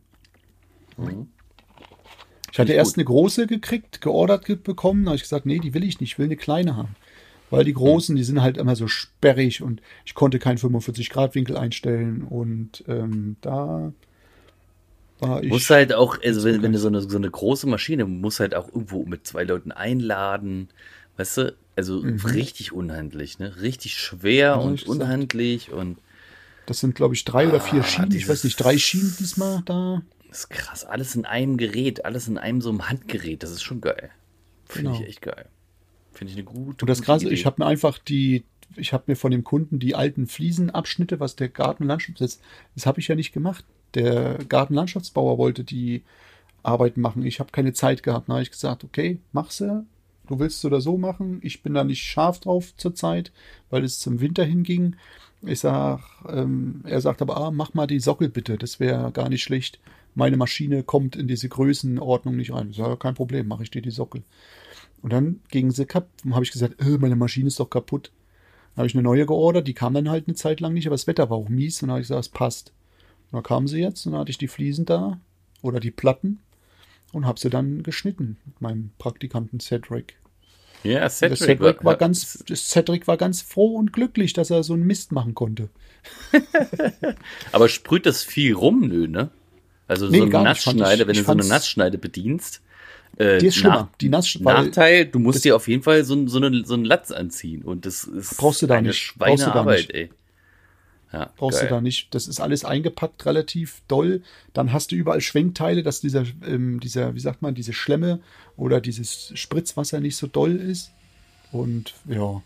Ich 2.52 2.58
hatte 2.58 2.72
erst 2.72 2.92
gut. 2.94 2.98
eine 2.98 3.04
große 3.04 3.46
gekriegt, 3.46 4.00
geordert 4.00 4.44
ge 4.46 4.56
bekommen, 4.56 5.04
da 5.04 5.10
habe 5.10 5.16
ich 5.16 5.22
gesagt, 5.22 5.46
nee, 5.46 5.58
die 5.58 5.74
will 5.74 5.84
ich 5.84 6.00
nicht, 6.00 6.12
ich 6.12 6.18
will 6.18 6.26
eine 6.26 6.36
kleine 6.36 6.76
haben. 6.76 6.96
Weil 7.50 7.64
die 7.64 7.72
großen, 7.72 8.14
die 8.14 8.24
sind 8.24 8.42
halt 8.42 8.58
immer 8.58 8.76
so 8.76 8.88
sperrig 8.88 9.62
und 9.62 9.80
ich 10.04 10.14
konnte 10.14 10.38
keinen 10.38 10.58
45-Grad-Winkel 10.58 11.56
einstellen 11.56 12.22
und 12.22 12.84
ähm, 12.86 13.36
da 13.40 13.92
war 15.20 15.42
ich. 15.42 15.48
Muss 15.48 15.70
halt 15.70 15.94
auch, 15.94 16.18
also 16.22 16.44
wenn, 16.44 16.62
wenn 16.62 16.72
du 16.72 16.78
so 16.78 16.88
eine, 16.88 17.00
so 17.00 17.16
eine 17.16 17.30
große 17.30 17.66
Maschine, 17.66 18.04
muss 18.04 18.40
halt 18.40 18.54
auch 18.54 18.68
irgendwo 18.68 19.04
mit 19.04 19.26
zwei 19.26 19.44
Leuten 19.44 19.72
einladen, 19.72 20.68
weißt 21.16 21.36
du, 21.38 21.56
also 21.76 22.02
mhm. 22.02 22.18
richtig 22.18 22.72
unhandlich, 22.72 23.38
ne? 23.38 23.60
Richtig 23.60 23.94
schwer 23.94 24.36
ja, 24.36 24.54
und 24.54 24.86
unhandlich 24.86 25.72
und. 25.72 25.98
Das 26.66 26.80
sind, 26.80 26.94
glaube 26.94 27.14
ich, 27.14 27.24
drei 27.24 27.48
oder 27.48 27.60
vier 27.60 27.80
ah, 27.80 27.84
Schienen. 27.84 28.12
Ich 28.12 28.28
weiß 28.28 28.44
nicht, 28.44 28.56
drei 28.56 28.76
Schienen 28.76 29.14
diesmal 29.18 29.62
da. 29.64 30.02
Das 30.28 30.40
ist 30.40 30.50
krass. 30.50 30.84
Alles 30.84 31.14
in 31.14 31.24
einem 31.24 31.56
Gerät, 31.56 32.04
alles 32.04 32.28
in 32.28 32.36
einem 32.36 32.60
so 32.60 32.68
einem 32.68 32.90
Handgerät. 32.90 33.42
Das 33.42 33.50
ist 33.50 33.62
schon 33.62 33.80
geil. 33.80 34.10
Finde 34.66 34.90
genau. 34.90 35.00
ich 35.00 35.08
echt 35.08 35.22
geil. 35.22 35.46
Finde 36.18 36.32
ich 36.32 36.36
eine 36.36 36.44
gute. 36.44 36.84
Und 36.84 36.90
das 36.90 37.02
Krasse, 37.02 37.30
ich 37.30 37.46
habe 37.46 37.62
mir 37.62 37.66
einfach 37.66 37.96
die, 37.96 38.42
ich 38.74 38.92
habe 38.92 39.04
mir 39.06 39.14
von 39.14 39.30
dem 39.30 39.44
Kunden 39.44 39.78
die 39.78 39.94
alten 39.94 40.26
Fliesenabschnitte, 40.26 41.20
was 41.20 41.36
der 41.36 41.48
Gartenlandschafts 41.48 42.18
das, 42.18 42.40
das 42.74 42.86
habe 42.86 42.98
ich 42.98 43.06
ja 43.06 43.14
nicht 43.14 43.32
gemacht. 43.32 43.64
Der 43.94 44.38
Gartenlandschaftsbauer 44.48 45.38
wollte 45.38 45.62
die 45.62 46.02
Arbeiten 46.64 47.02
machen. 47.02 47.22
Ich 47.22 47.38
habe 47.38 47.52
keine 47.52 47.72
Zeit 47.72 48.02
gehabt. 48.02 48.28
Da 48.28 48.32
habe 48.32 48.42
ich 48.42 48.50
gesagt, 48.50 48.82
okay, 48.82 49.20
mach 49.30 49.52
sie. 49.52 49.86
Du 50.26 50.40
willst 50.40 50.58
es 50.58 50.64
oder 50.64 50.80
so 50.80 50.98
machen. 50.98 51.38
Ich 51.44 51.62
bin 51.62 51.74
da 51.74 51.84
nicht 51.84 52.02
scharf 52.02 52.40
drauf 52.40 52.76
zurzeit, 52.76 53.30
weil 53.70 53.84
es 53.84 54.00
zum 54.00 54.18
Winter 54.18 54.44
hinging. 54.44 54.96
Ich 55.42 55.60
sag, 55.60 56.00
ähm, 56.28 56.80
er 56.82 57.00
sagt 57.00 57.22
aber, 57.22 57.36
ah, 57.36 57.52
mach 57.52 57.74
mal 57.74 57.86
die 57.86 58.00
Sockel 58.00 58.28
bitte. 58.28 58.58
Das 58.58 58.80
wäre 58.80 59.12
gar 59.12 59.28
nicht 59.28 59.44
schlecht. 59.44 59.78
Meine 60.16 60.36
Maschine 60.36 60.82
kommt 60.82 61.14
in 61.14 61.28
diese 61.28 61.48
Größenordnung 61.48 62.34
nicht 62.34 62.52
rein. 62.52 62.70
Ich 62.70 62.76
sage, 62.76 62.96
kein 62.96 63.14
Problem, 63.14 63.46
mache 63.46 63.62
ich 63.62 63.70
dir 63.70 63.82
die 63.82 63.92
Sockel. 63.92 64.24
Und 65.02 65.12
dann 65.12 65.40
ging 65.50 65.70
sie 65.70 65.86
kaputt. 65.86 66.10
habe 66.32 66.44
ich 66.44 66.52
gesagt, 66.52 66.80
äh, 66.80 66.98
meine 66.98 67.16
Maschine 67.16 67.48
ist 67.48 67.60
doch 67.60 67.70
kaputt. 67.70 68.10
Dann 68.74 68.82
habe 68.82 68.86
ich 68.86 68.94
eine 68.94 69.02
neue 69.02 69.26
geordert, 69.26 69.68
die 69.68 69.74
kam 69.74 69.94
dann 69.94 70.08
halt 70.08 70.28
eine 70.28 70.34
Zeit 70.34 70.60
lang 70.60 70.74
nicht, 70.74 70.86
aber 70.86 70.94
das 70.94 71.06
Wetter 71.06 71.30
war 71.30 71.36
auch 71.36 71.48
mies 71.48 71.82
und 71.82 71.88
dann 71.88 71.94
habe 71.94 72.00
ich 72.02 72.08
gesagt, 72.08 72.26
es 72.26 72.28
passt. 72.28 72.72
Und 73.30 73.36
dann 73.36 73.42
kam 73.42 73.68
sie 73.68 73.80
jetzt 73.80 74.06
und 74.06 74.12
dann 74.12 74.20
hatte 74.20 74.30
ich 74.30 74.38
die 74.38 74.48
Fliesen 74.48 74.86
da 74.86 75.20
oder 75.62 75.80
die 75.80 75.90
Platten 75.90 76.40
und 77.12 77.26
habe 77.26 77.40
sie 77.40 77.50
dann 77.50 77.82
geschnitten 77.82 78.38
mit 78.44 78.60
meinem 78.60 78.90
Praktikanten 78.98 79.60
Cedric. 79.60 80.16
Ja, 80.84 81.08
Cedric, 81.08 81.38
Cedric 81.38 81.78
war, 81.78 81.84
war 81.84 81.96
ganz, 81.96 82.44
Cedric 82.54 83.08
war 83.08 83.16
ganz 83.16 83.42
froh 83.42 83.74
und 83.76 83.92
glücklich, 83.92 84.32
dass 84.32 84.50
er 84.50 84.62
so 84.62 84.74
einen 84.74 84.86
Mist 84.86 85.12
machen 85.12 85.34
konnte. 85.34 85.70
aber 87.52 87.68
sprüht 87.68 88.06
das 88.06 88.22
viel 88.22 88.54
rum, 88.54 88.86
nö, 88.86 89.08
ne? 89.08 89.30
Also 89.88 90.08
nee, 90.08 90.18
so 90.18 90.24
eine 90.24 90.42
Nassschneide, 90.44 91.06
wenn 91.06 91.16
du 91.16 91.24
so 91.24 91.32
eine 91.32 91.44
Nassschneide 91.44 91.98
bedienst, 91.98 92.62
äh, 93.18 93.38
die 93.38 93.46
ist 93.48 93.56
schlimmer. 93.56 93.74
Nach, 93.74 93.88
die 94.00 94.08
Nass 94.08 94.38
Nachteil, 94.40 95.06
du 95.06 95.18
musst 95.18 95.44
dir 95.44 95.56
auf 95.56 95.66
jeden 95.66 95.82
Fall 95.82 96.04
so, 96.04 96.26
so, 96.28 96.38
eine, 96.38 96.64
so 96.64 96.74
einen 96.74 96.84
Latz 96.84 97.10
anziehen. 97.10 97.62
Und 97.62 97.84
das 97.84 98.04
ist 98.04 98.36
brauchst 98.36 98.62
du 98.62 98.66
da 98.66 98.76
eine 98.76 98.88
nicht. 98.88 98.98
Schweinearbeit, 98.98 99.90
ey. 99.92 100.10
Ja, 101.12 101.32
brauchst 101.36 101.58
geil. 101.58 101.68
du 101.68 101.74
da 101.74 101.80
nicht. 101.80 102.14
Das 102.14 102.28
ist 102.28 102.38
alles 102.38 102.64
eingepackt, 102.64 103.26
relativ 103.26 103.82
doll. 103.88 104.22
Dann 104.52 104.72
hast 104.72 104.92
du 104.92 104.96
überall 104.96 105.20
Schwenkteile, 105.20 105.82
dass 105.82 106.00
dieser, 106.00 106.24
ähm, 106.46 106.80
dieser, 106.80 107.14
wie 107.14 107.20
sagt 107.20 107.42
man, 107.42 107.54
diese 107.54 107.72
Schlemme 107.72 108.20
oder 108.56 108.80
dieses 108.80 109.32
Spritzwasser 109.34 110.00
nicht 110.00 110.16
so 110.16 110.26
doll 110.26 110.54
ist. 110.56 110.92
Und 111.50 111.94
ja, 112.06 112.42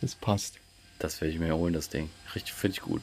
das 0.00 0.14
passt. 0.14 0.56
Das 0.98 1.20
werde 1.20 1.34
ich 1.34 1.38
mir 1.38 1.54
holen, 1.54 1.74
das 1.74 1.90
Ding. 1.90 2.10
Richtig, 2.34 2.54
finde 2.54 2.76
ich 2.76 2.82
gut. 2.82 3.02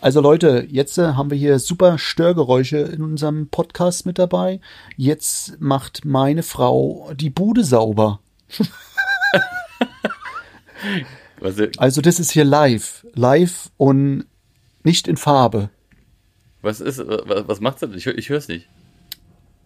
Also 0.00 0.20
Leute, 0.20 0.64
jetzt 0.70 0.96
äh, 0.98 1.14
haben 1.14 1.30
wir 1.30 1.36
hier 1.36 1.58
super 1.58 1.98
Störgeräusche 1.98 2.78
in 2.78 3.02
unserem 3.02 3.48
Podcast 3.48 4.06
mit 4.06 4.16
dabei. 4.18 4.60
Jetzt 4.96 5.60
macht 5.60 6.04
meine 6.04 6.44
Frau 6.44 7.10
die 7.14 7.30
Bude 7.30 7.64
sauber. 7.64 8.20
also 11.78 12.00
das 12.00 12.20
ist 12.20 12.30
hier 12.30 12.44
live. 12.44 13.04
Live 13.14 13.72
und 13.76 14.26
nicht 14.84 15.08
in 15.08 15.16
Farbe. 15.16 15.70
Was 16.62 16.80
ist, 16.80 16.98
was 16.98 17.60
macht 17.60 17.80
sie? 17.80 17.92
Ich, 17.96 18.06
ich 18.06 18.28
höre 18.28 18.38
es 18.38 18.46
nicht. 18.46 18.68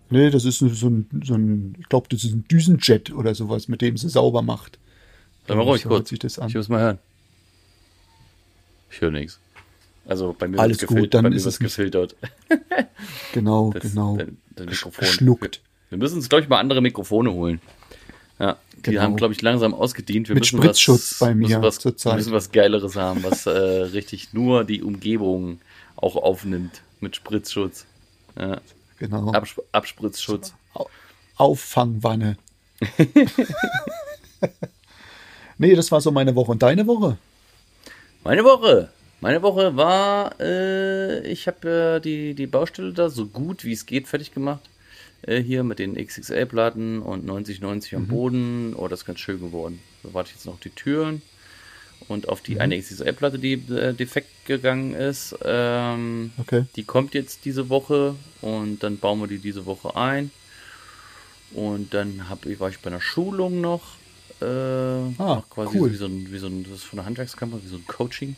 Nee, 0.08 0.30
das 0.30 0.46
ist 0.46 0.60
so 0.60 0.88
ein, 0.88 1.10
so 1.24 1.34
ein 1.34 1.76
ich 1.78 1.90
glaube, 1.90 2.08
das 2.08 2.24
ist 2.24 2.32
ein 2.32 2.48
Düsenjet 2.48 3.12
oder 3.12 3.34
sowas, 3.34 3.68
mit 3.68 3.82
dem 3.82 3.98
sie 3.98 4.08
sauber 4.08 4.40
macht. 4.40 4.78
Dann 5.46 5.58
mal 5.58 5.64
ruhig 5.64 5.84
kurz. 5.84 6.08
Sich 6.08 6.20
das 6.20 6.38
an. 6.38 6.48
Ich 6.48 6.54
muss 6.54 6.70
mal 6.70 6.80
hören. 6.80 6.98
Ich 8.90 8.98
höre 9.00 9.10
nichts. 9.10 9.38
Also 10.06 10.34
bei 10.36 10.48
mir 10.48 10.58
Alles 10.58 10.78
gut, 10.78 10.98
gefil- 10.98 11.08
dann 11.08 11.32
ist 11.32 11.46
es 11.46 11.58
gefiltert. 11.58 12.16
genau, 13.32 13.70
das, 13.72 13.82
genau. 13.82 14.16
Der, 14.16 14.28
der 14.58 14.66
Mikrofon. 14.66 15.04
Schluckt. 15.06 15.60
Wir, 15.90 15.98
müssen 15.98 16.16
uns, 16.16 16.28
glaube 16.28 16.42
ich, 16.42 16.48
mal 16.48 16.58
andere 16.58 16.80
Mikrofone 16.80 17.32
holen. 17.32 17.60
Ja, 18.38 18.56
die 18.76 18.90
genau. 18.90 19.02
haben, 19.02 19.16
glaube 19.16 19.32
ich, 19.34 19.42
langsam 19.42 19.74
ausgedient. 19.74 20.28
Wir 20.28 20.34
Mit 20.34 20.42
müssen 20.44 20.58
Spritzschutz 20.58 21.12
was, 21.12 21.18
bei 21.20 21.34
mir 21.34 21.48
müssen 21.48 21.62
was, 21.62 21.78
zurzeit. 21.78 22.12
Wir 22.12 22.16
müssen 22.16 22.32
was 22.32 22.50
Geileres 22.50 22.96
haben, 22.96 23.22
was 23.22 23.46
äh, 23.46 23.50
richtig 23.50 24.32
nur 24.32 24.64
die 24.64 24.82
Umgebung 24.82 25.60
auch 25.94 26.16
aufnimmt 26.16 26.82
mit 27.00 27.14
Spritzschutz. 27.14 27.86
Ja. 28.36 28.60
Genau. 28.98 29.30
Absp 29.32 29.60
Abspritzschutz. 29.70 30.54
Auffangwanne. 31.36 32.36
nee, 35.58 35.74
das 35.74 35.92
war 35.92 36.00
so 36.00 36.10
meine 36.10 36.34
Woche. 36.34 36.50
Und 36.50 36.62
deine 36.62 36.86
Woche? 36.86 37.18
Meine 38.24 38.44
Woche. 38.44 38.90
Meine 39.22 39.40
Woche 39.42 39.76
war, 39.76 40.34
äh, 40.40 41.24
ich 41.28 41.46
habe 41.46 41.98
äh, 41.98 42.00
die, 42.00 42.34
die 42.34 42.48
Baustelle 42.48 42.92
da 42.92 43.08
so 43.08 43.26
gut 43.26 43.62
wie 43.62 43.70
es 43.70 43.86
geht 43.86 44.08
fertig 44.08 44.34
gemacht. 44.34 44.68
Äh, 45.22 45.40
hier 45.40 45.62
mit 45.62 45.78
den 45.78 45.94
XXL-Platten 45.94 47.00
und 47.00 47.24
9090 47.24 47.94
am 47.94 48.02
mhm. 48.02 48.08
Boden. 48.08 48.74
Oh, 48.74 48.88
das 48.88 49.02
ist 49.02 49.06
ganz 49.06 49.20
schön 49.20 49.38
geworden. 49.38 49.78
Da 50.02 50.12
warte 50.12 50.30
ich 50.30 50.34
jetzt 50.34 50.46
noch 50.46 50.58
die 50.58 50.70
Türen 50.70 51.22
und 52.08 52.28
auf 52.28 52.40
die 52.40 52.56
mhm. 52.56 52.62
eine 52.62 52.80
XXL-Platte, 52.80 53.38
die 53.38 53.52
äh, 53.52 53.94
defekt 53.94 54.44
gegangen 54.44 54.92
ist. 54.92 55.36
Ähm, 55.44 56.32
okay. 56.38 56.64
Die 56.74 56.82
kommt 56.82 57.14
jetzt 57.14 57.44
diese 57.44 57.68
Woche 57.68 58.16
und 58.40 58.82
dann 58.82 58.98
bauen 58.98 59.20
wir 59.20 59.28
die 59.28 59.38
diese 59.38 59.66
Woche 59.66 59.94
ein. 59.94 60.32
Und 61.52 61.94
dann 61.94 62.28
hab, 62.28 62.44
war 62.58 62.70
ich 62.70 62.80
bei 62.80 62.90
einer 62.90 63.00
Schulung 63.00 63.60
noch. 63.60 63.82
Äh, 64.40 64.46
ah, 64.46 65.44
quasi 65.48 65.78
cool. 65.78 65.92
wie, 65.92 65.96
so 65.96 66.06
ein, 66.06 66.32
wie 66.32 66.38
so 66.38 66.48
ein, 66.48 66.64
das 66.64 66.78
ist 66.78 66.84
von 66.86 66.96
der 66.96 67.06
Handwerkskammer, 67.06 67.62
wie 67.62 67.68
so 67.68 67.76
ein 67.76 67.86
Coaching. 67.86 68.34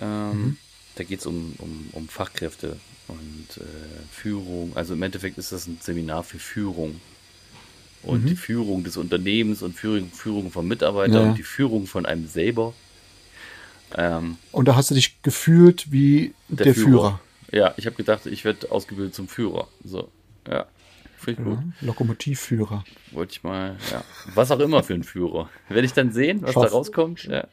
Ähm, 0.00 0.30
mhm. 0.30 0.56
Da 0.96 1.04
geht 1.04 1.20
es 1.20 1.26
um, 1.26 1.54
um, 1.58 1.88
um 1.92 2.08
Fachkräfte 2.08 2.76
und 3.08 3.46
äh, 3.56 3.62
Führung. 4.10 4.72
Also 4.74 4.94
im 4.94 5.02
Endeffekt 5.02 5.38
ist 5.38 5.52
das 5.52 5.66
ein 5.66 5.78
Seminar 5.80 6.24
für 6.24 6.38
Führung. 6.38 7.00
Und 8.02 8.24
mhm. 8.24 8.28
die 8.28 8.36
Führung 8.36 8.84
des 8.84 8.96
Unternehmens 8.96 9.62
und 9.62 9.74
Führung, 9.74 10.10
Führung 10.10 10.50
von 10.50 10.66
Mitarbeitern 10.66 11.22
ja. 11.22 11.28
und 11.30 11.38
die 11.38 11.42
Führung 11.42 11.86
von 11.86 12.06
einem 12.06 12.26
selber. 12.26 12.74
Ähm, 13.96 14.36
und 14.52 14.68
da 14.68 14.76
hast 14.76 14.90
du 14.90 14.94
dich 14.94 15.22
gefühlt 15.22 15.90
wie 15.90 16.34
der, 16.48 16.66
der 16.66 16.74
Führer. 16.74 16.86
Führer. 16.90 17.20
Ja, 17.50 17.74
ich 17.76 17.86
habe 17.86 17.96
gedacht, 17.96 18.26
ich 18.26 18.44
werde 18.44 18.70
ausgebildet 18.70 19.14
zum 19.14 19.28
Führer. 19.28 19.68
So, 19.84 20.10
ja. 20.46 20.66
Finde 21.16 21.42
ja, 21.42 21.48
gut. 21.48 21.64
Lokomotivführer. 21.80 22.84
Wollte 23.10 23.32
ich 23.32 23.42
mal, 23.42 23.76
ja. 23.90 24.04
Was 24.34 24.50
auch 24.52 24.60
immer 24.60 24.84
für 24.84 24.94
ein 24.94 25.02
Führer. 25.02 25.50
Werde 25.68 25.84
ich 25.84 25.92
dann 25.92 26.12
sehen, 26.12 26.42
was 26.42 26.52
Schaff. 26.52 26.64
da 26.64 26.70
rauskommt. 26.70 27.24
Ja. 27.24 27.48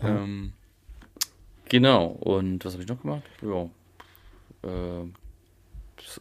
Ähm, 0.00 0.52
Genau, 1.68 2.06
und 2.06 2.64
was 2.64 2.74
habe 2.74 2.82
ich 2.82 2.88
noch 2.88 3.02
gemacht? 3.02 3.22
Ja. 3.42 3.68
Äh, 4.62 5.06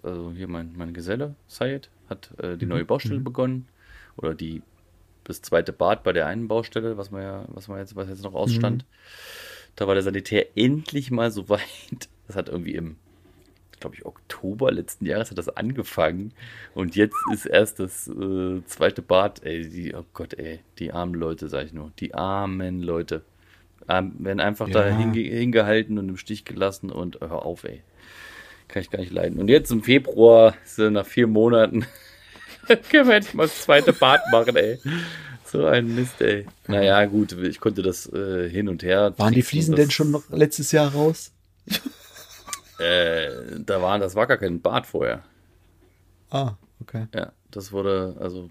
also 0.04 0.32
hier 0.32 0.48
mein, 0.48 0.74
mein 0.76 0.94
Geselle, 0.94 1.36
Sayed, 1.48 1.90
hat 2.10 2.32
äh, 2.40 2.58
die 2.58 2.66
mhm. 2.66 2.72
neue 2.72 2.86
Baustelle 2.86 3.20
mhm. 3.20 3.24
begonnen. 3.24 3.68
Oder 4.18 4.34
die 4.34 4.62
das 5.26 5.42
zweite 5.42 5.74
Bad 5.74 6.04
bei 6.04 6.14
der 6.14 6.28
einen 6.28 6.48
Baustelle, 6.48 6.98
was 6.98 7.12
man 7.12 7.22
ja, 7.22 7.46
was 7.48 7.68
man 7.68 7.80
jetzt, 7.80 7.96
was 7.96 8.08
jetzt 8.08 8.24
noch 8.24 8.34
ausstand. 8.34 8.84
Mhm. 8.84 8.88
Da 9.76 9.88
war 9.88 9.96
der 9.96 10.04
Sanitär 10.04 10.58
endlich 10.58 11.12
mal 11.12 11.32
so 11.32 11.50
weit. 11.50 12.10
Das 12.28 12.36
hat 12.36 12.50
irgendwie 12.50 12.76
im, 12.76 12.96
glaube 13.80 13.96
ich, 13.96 14.06
Oktober 14.06 14.72
letzten 14.72 15.06
Jahres 15.06 15.32
hat 15.32 15.38
das 15.38 15.50
angefangen. 15.50 16.32
Und 16.74 16.96
jetzt 16.96 17.18
ist 17.34 17.46
erst 17.46 17.80
das 17.80 18.08
äh, 18.08 18.64
zweite 18.66 19.02
Bad, 19.02 19.44
ey, 19.44 19.70
die, 19.70 19.94
oh 19.94 20.06
Gott, 20.14 20.34
ey, 20.36 20.62
die 20.80 20.92
armen 20.92 21.14
Leute, 21.14 21.50
sag 21.50 21.66
ich 21.66 21.74
nur. 21.74 21.92
Die 22.00 22.14
armen 22.14 22.82
Leute. 22.82 23.24
Ähm, 23.88 24.16
werden 24.20 24.40
einfach 24.40 24.68
ja. 24.68 24.74
da 24.74 24.90
hinge 24.90 25.20
hingehalten 25.20 26.00
und 26.00 26.10
im 26.10 26.18
Stich 26.18 26.44
gelassen 26.44 26.92
und 26.92 27.20
hör 27.22 27.46
auf, 27.46 27.64
ey. 27.64 27.82
Kann 28.68 28.82
ich 28.82 28.90
gar 28.90 29.00
nicht 29.00 29.12
leiden. 29.12 29.40
Und 29.40 29.48
jetzt 29.48 29.72
im 29.72 29.84
Februar, 29.84 30.56
so 30.66 30.90
nach 30.90 31.06
vier 31.06 31.28
Monaten, 31.28 31.86
können 32.90 33.08
wir 33.08 33.16
endlich 33.16 33.36
mal 33.36 33.44
das 33.44 33.62
zweite 33.62 33.94
Bad 33.94 34.22
machen, 34.32 34.56
ey. 34.56 34.80
So 35.46 35.66
ein 35.66 35.94
Mist, 35.94 36.20
ey. 36.22 36.48
Naja, 36.68 37.06
gut, 37.06 37.34
ich 37.34 37.60
konnte 37.60 37.84
das 37.84 38.12
äh, 38.12 38.50
hin 38.50 38.68
und 38.68 38.82
her. 38.82 39.14
Waren 39.18 39.34
die 39.34 39.44
Fliesen 39.44 39.76
denn 39.76 39.92
schon 39.92 40.10
noch 40.10 40.24
letztes 40.30 40.72
Jahr 40.72 40.92
raus? 40.92 41.32
äh, 42.80 43.30
da 43.60 43.82
waren, 43.82 44.02
das 44.02 44.16
war 44.16 44.26
gar 44.26 44.38
kein 44.38 44.62
Bad 44.62 44.88
vorher. 44.88 45.24
Ah, 46.32 46.54
okay. 46.82 47.06
Ja, 47.14 47.32
das 47.52 47.72
wurde, 47.72 48.16
also. 48.20 48.50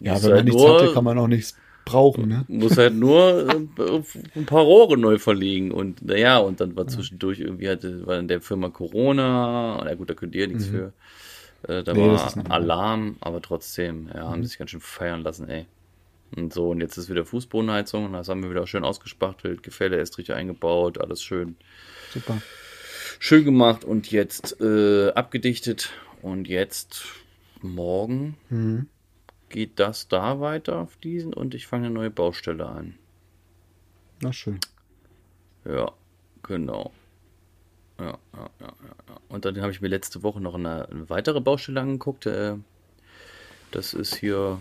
Ja, 0.00 0.20
wenn 0.22 0.30
man 0.30 0.44
nichts 0.44 0.62
hatte, 0.62 0.92
kann 0.92 1.04
man 1.04 1.18
auch 1.18 1.28
nichts 1.28 1.56
brauchen, 1.84 2.28
ne? 2.28 2.44
Muss 2.48 2.76
halt 2.76 2.94
nur 2.94 3.48
äh, 3.48 4.02
ein 4.34 4.46
paar 4.46 4.62
Rohre 4.62 4.96
neu 4.96 5.18
verlegen 5.18 5.70
und 5.70 6.04
naja, 6.04 6.38
und 6.38 6.60
dann 6.60 6.76
war 6.76 6.86
zwischendurch 6.86 7.40
irgendwie 7.40 7.68
hatte, 7.68 8.06
war 8.06 8.18
in 8.18 8.28
der 8.28 8.40
Firma 8.40 8.70
Corona, 8.70 9.80
na 9.84 9.94
gut, 9.94 10.10
da 10.10 10.14
könnt 10.14 10.34
ihr 10.34 10.46
nichts 10.48 10.66
für. 10.66 10.92
Äh, 11.66 11.82
da 11.82 11.94
Nee, 11.94 12.00
war 12.06 12.50
Alarm, 12.50 13.16
aber 13.20 13.40
trotzdem, 13.40 14.08
ja, 14.14 14.28
haben 14.28 14.44
sich 14.44 14.58
ganz 14.58 14.70
schön 14.70 14.80
feiern 14.80 15.22
lassen, 15.22 15.48
ey. 15.48 15.66
Und 16.36 16.52
so, 16.52 16.70
und 16.70 16.80
jetzt 16.80 16.96
ist 16.96 17.08
wieder 17.08 17.24
Fußbodenheizung 17.24 18.06
und 18.06 18.12
das 18.14 18.28
haben 18.28 18.42
wir 18.42 18.50
wieder 18.50 18.66
schön 18.66 18.84
ausgespachtelt, 18.84 19.62
Gefälle 19.62 19.96
erst 19.96 20.18
richtig 20.18 20.34
eingebaut, 20.34 21.00
alles 21.00 21.22
schön 21.22 21.56
Super. 22.12 22.42
schön 23.18 23.44
gemacht 23.44 23.84
und 23.84 24.10
jetzt 24.10 24.60
äh, 24.60 25.10
abgedichtet. 25.12 25.90
Und 26.22 26.48
jetzt 26.48 27.04
morgen 27.60 28.36
Mhm. 28.48 28.86
Geht 29.54 29.78
das 29.78 30.08
da 30.08 30.40
weiter 30.40 30.80
auf 30.80 30.96
diesen 30.96 31.32
und 31.32 31.54
ich 31.54 31.68
fange 31.68 31.86
eine 31.86 31.94
neue 31.94 32.10
Baustelle 32.10 32.66
an. 32.66 32.94
Na 34.20 34.32
schön. 34.32 34.58
Ja, 35.64 35.92
genau. 36.42 36.90
Ja, 38.00 38.18
ja, 38.32 38.50
ja, 38.60 38.66
ja. 39.08 39.20
Und 39.28 39.44
dann 39.44 39.60
habe 39.60 39.70
ich 39.70 39.80
mir 39.80 39.86
letzte 39.86 40.24
Woche 40.24 40.40
noch 40.40 40.56
eine, 40.56 40.88
eine 40.88 41.08
weitere 41.08 41.40
Baustelle 41.40 41.80
angeguckt. 41.80 42.26
Äh, 42.26 42.56
das 43.70 43.94
ist 43.94 44.16
hier 44.16 44.60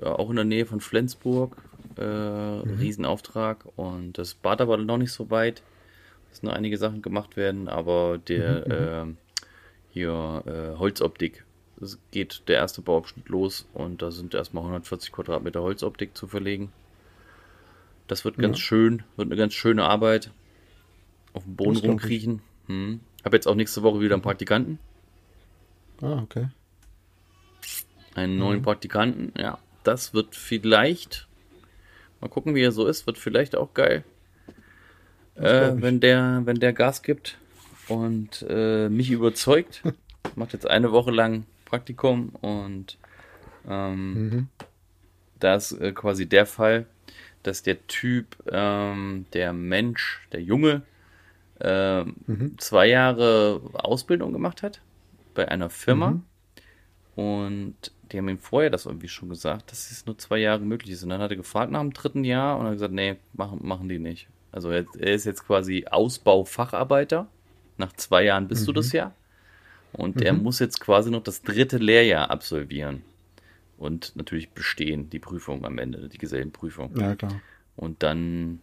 ja, 0.00 0.18
auch 0.18 0.30
in 0.30 0.36
der 0.36 0.44
Nähe 0.44 0.66
von 0.66 0.80
Flensburg. 0.80 1.56
Äh, 1.96 2.02
Riesenauftrag. 2.02 3.64
Und 3.76 4.18
das 4.18 4.34
Bad 4.34 4.60
aber 4.60 4.78
noch 4.78 4.98
nicht 4.98 5.12
so 5.12 5.30
weit. 5.30 5.62
Es 6.32 6.42
noch 6.42 6.54
einige 6.54 6.76
Sachen 6.76 7.02
gemacht 7.02 7.36
werden, 7.36 7.68
aber 7.68 8.18
der 8.18 8.66
äh, 8.66 9.06
hier 9.92 10.42
äh, 10.44 10.76
Holzoptik. 10.76 11.43
Es 11.80 11.98
geht 12.10 12.42
der 12.48 12.56
erste 12.56 12.82
Bauabschnitt 12.82 13.28
los 13.28 13.66
und 13.74 14.00
da 14.02 14.10
sind 14.10 14.34
erstmal 14.34 14.62
140 14.64 15.12
Quadratmeter 15.12 15.62
Holzoptik 15.62 16.16
zu 16.16 16.26
verlegen. 16.26 16.72
Das 18.06 18.24
wird 18.24 18.36
ganz 18.38 18.58
Ja. 18.58 18.62
schön, 18.64 19.02
wird 19.16 19.28
eine 19.28 19.36
ganz 19.36 19.54
schöne 19.54 19.84
Arbeit. 19.84 20.30
Auf 21.32 21.42
dem 21.44 21.56
Boden 21.56 21.74
Das 21.74 21.84
rumkriechen. 21.84 22.42
Hm. 22.66 23.00
Hab 23.24 23.32
jetzt 23.32 23.48
auch 23.48 23.54
nächste 23.54 23.82
Woche 23.82 24.00
wieder 24.00 24.14
einen 24.14 24.22
Praktikanten. 24.22 24.78
Ah, 26.00 26.20
okay. 26.22 26.48
Einen 28.14 28.38
neuen 28.38 28.62
Praktikanten. 28.62 29.32
Ja, 29.36 29.58
das 29.82 30.14
wird 30.14 30.36
vielleicht. 30.36 31.26
Mal 32.20 32.28
gucken, 32.28 32.54
wie 32.54 32.62
er 32.62 32.70
so 32.72 32.86
ist. 32.86 33.06
Wird 33.06 33.18
vielleicht 33.18 33.56
auch 33.56 33.74
geil. 33.74 34.04
Äh, 35.34 35.72
wenn 35.76 35.98
der, 35.98 36.42
wenn 36.44 36.60
der 36.60 36.72
Gas 36.72 37.02
gibt 37.02 37.38
und 37.88 38.44
äh, 38.48 38.88
mich 38.88 39.10
überzeugt. 39.10 39.82
Macht 40.36 40.52
jetzt 40.52 40.68
eine 40.68 40.92
Woche 40.92 41.10
lang 41.10 41.44
Praktikum 41.74 42.28
und 42.40 42.98
ähm, 43.68 44.28
Mhm. 44.28 44.48
da 45.40 45.56
ist 45.56 45.72
äh, 45.72 45.90
quasi 45.90 46.24
der 46.28 46.46
Fall, 46.46 46.86
dass 47.42 47.64
der 47.64 47.84
Typ, 47.88 48.36
ähm, 48.48 49.26
der 49.32 49.52
Mensch, 49.52 50.24
der 50.30 50.40
Junge, 50.40 50.82
ähm, 51.60 52.14
Mhm. 52.26 52.58
zwei 52.58 52.86
Jahre 52.86 53.60
Ausbildung 53.72 54.32
gemacht 54.32 54.62
hat 54.62 54.80
bei 55.34 55.48
einer 55.48 55.68
Firma. 55.68 56.10
Mhm. 56.10 56.22
Und 57.16 57.74
die 58.12 58.18
haben 58.18 58.28
ihm 58.28 58.38
vorher 58.38 58.70
das 58.70 58.86
irgendwie 58.86 59.08
schon 59.08 59.28
gesagt, 59.28 59.72
dass 59.72 59.90
es 59.90 60.06
nur 60.06 60.16
zwei 60.16 60.38
Jahre 60.38 60.60
möglich 60.60 60.92
ist. 60.92 61.02
Und 61.02 61.08
dann 61.10 61.20
hat 61.20 61.30
er 61.32 61.36
gefragt 61.36 61.72
nach 61.72 61.80
dem 61.80 61.92
dritten 61.92 62.22
Jahr 62.22 62.56
und 62.58 62.66
hat 62.66 62.74
gesagt, 62.74 62.92
nee, 62.94 63.16
machen, 63.32 63.58
machen 63.62 63.88
die 63.88 63.98
nicht. 63.98 64.28
Also 64.52 64.70
er, 64.70 64.84
er 64.98 65.14
ist 65.14 65.24
jetzt 65.24 65.44
quasi 65.44 65.86
Ausbaufacharbeiter. 65.90 67.26
Nach 67.78 67.92
zwei 67.94 68.22
Jahren 68.24 68.46
bist 68.46 68.68
du 68.68 68.70
Mhm. 68.70 68.76
das 68.76 68.92
ja. 68.92 69.12
Und 69.96 70.20
er 70.22 70.32
muss 70.32 70.58
jetzt 70.58 70.80
quasi 70.80 71.10
noch 71.10 71.22
das 71.22 71.42
dritte 71.42 71.78
Lehrjahr 71.78 72.30
absolvieren. 72.30 73.02
Und 73.78 74.14
natürlich 74.16 74.50
bestehen, 74.50 75.10
die 75.10 75.18
Prüfung 75.18 75.64
am 75.64 75.78
Ende, 75.78 76.08
die 76.08 76.18
Gesellenprüfung. 76.18 76.96
Ja, 76.96 77.14
klar. 77.16 77.40
Und 77.76 78.02
dann 78.02 78.60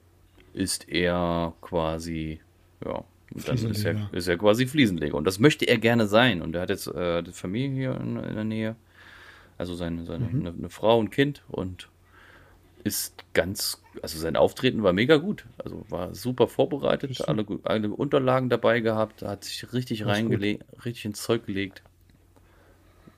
ist 0.54 0.88
er 0.90 1.54
quasi, 1.62 2.40
ja, 2.86 3.04
und 3.34 3.48
dann 3.48 3.58
ist 3.58 3.86
er, 3.86 4.10
ist 4.14 4.28
er 4.28 4.38
quasi 4.38 4.68
Fliesenleger. 4.68 5.16
Und 5.16 5.26
das 5.26 5.40
möchte 5.40 5.66
er 5.66 5.78
gerne 5.78 6.08
sein. 6.08 6.42
Und 6.42 6.56
er 6.56 6.62
hat 6.62 6.70
jetzt 6.70 6.88
äh, 6.88 7.20
eine 7.20 7.32
Familie 7.32 7.72
hier 7.72 8.02
in, 8.02 8.18
in 8.18 8.36
der 8.36 8.44
Nähe. 8.44 8.76
Also 9.58 9.76
seine, 9.76 10.06
seine 10.06 10.26
Mhm. 10.26 10.40
eine, 10.40 10.50
eine 10.58 10.70
Frau 10.70 11.00
und 11.00 11.12
Kind 11.12 11.44
und 11.48 11.88
ist 12.84 13.16
ganz, 13.34 13.82
also 14.02 14.20
sein 14.20 14.36
Auftreten 14.36 14.84
war 14.84 14.94
mega 14.94 15.18
gut. 15.18 15.46
Also 15.58 15.86
war 15.90 16.14
super 16.16 16.48
vorbereitet, 16.48 17.22
alle, 17.28 17.46
alle 17.64 17.90
Unterlagen 17.90 18.50
dabei 18.50 18.80
gehabt, 18.80 19.22
hat 19.22 19.44
sich 19.44 19.72
richtig 19.74 20.06
reingelegt, 20.06 20.66
richtig 20.86 21.06
ins 21.06 21.22
Zeug 21.22 21.46
gelegt. 21.46 21.82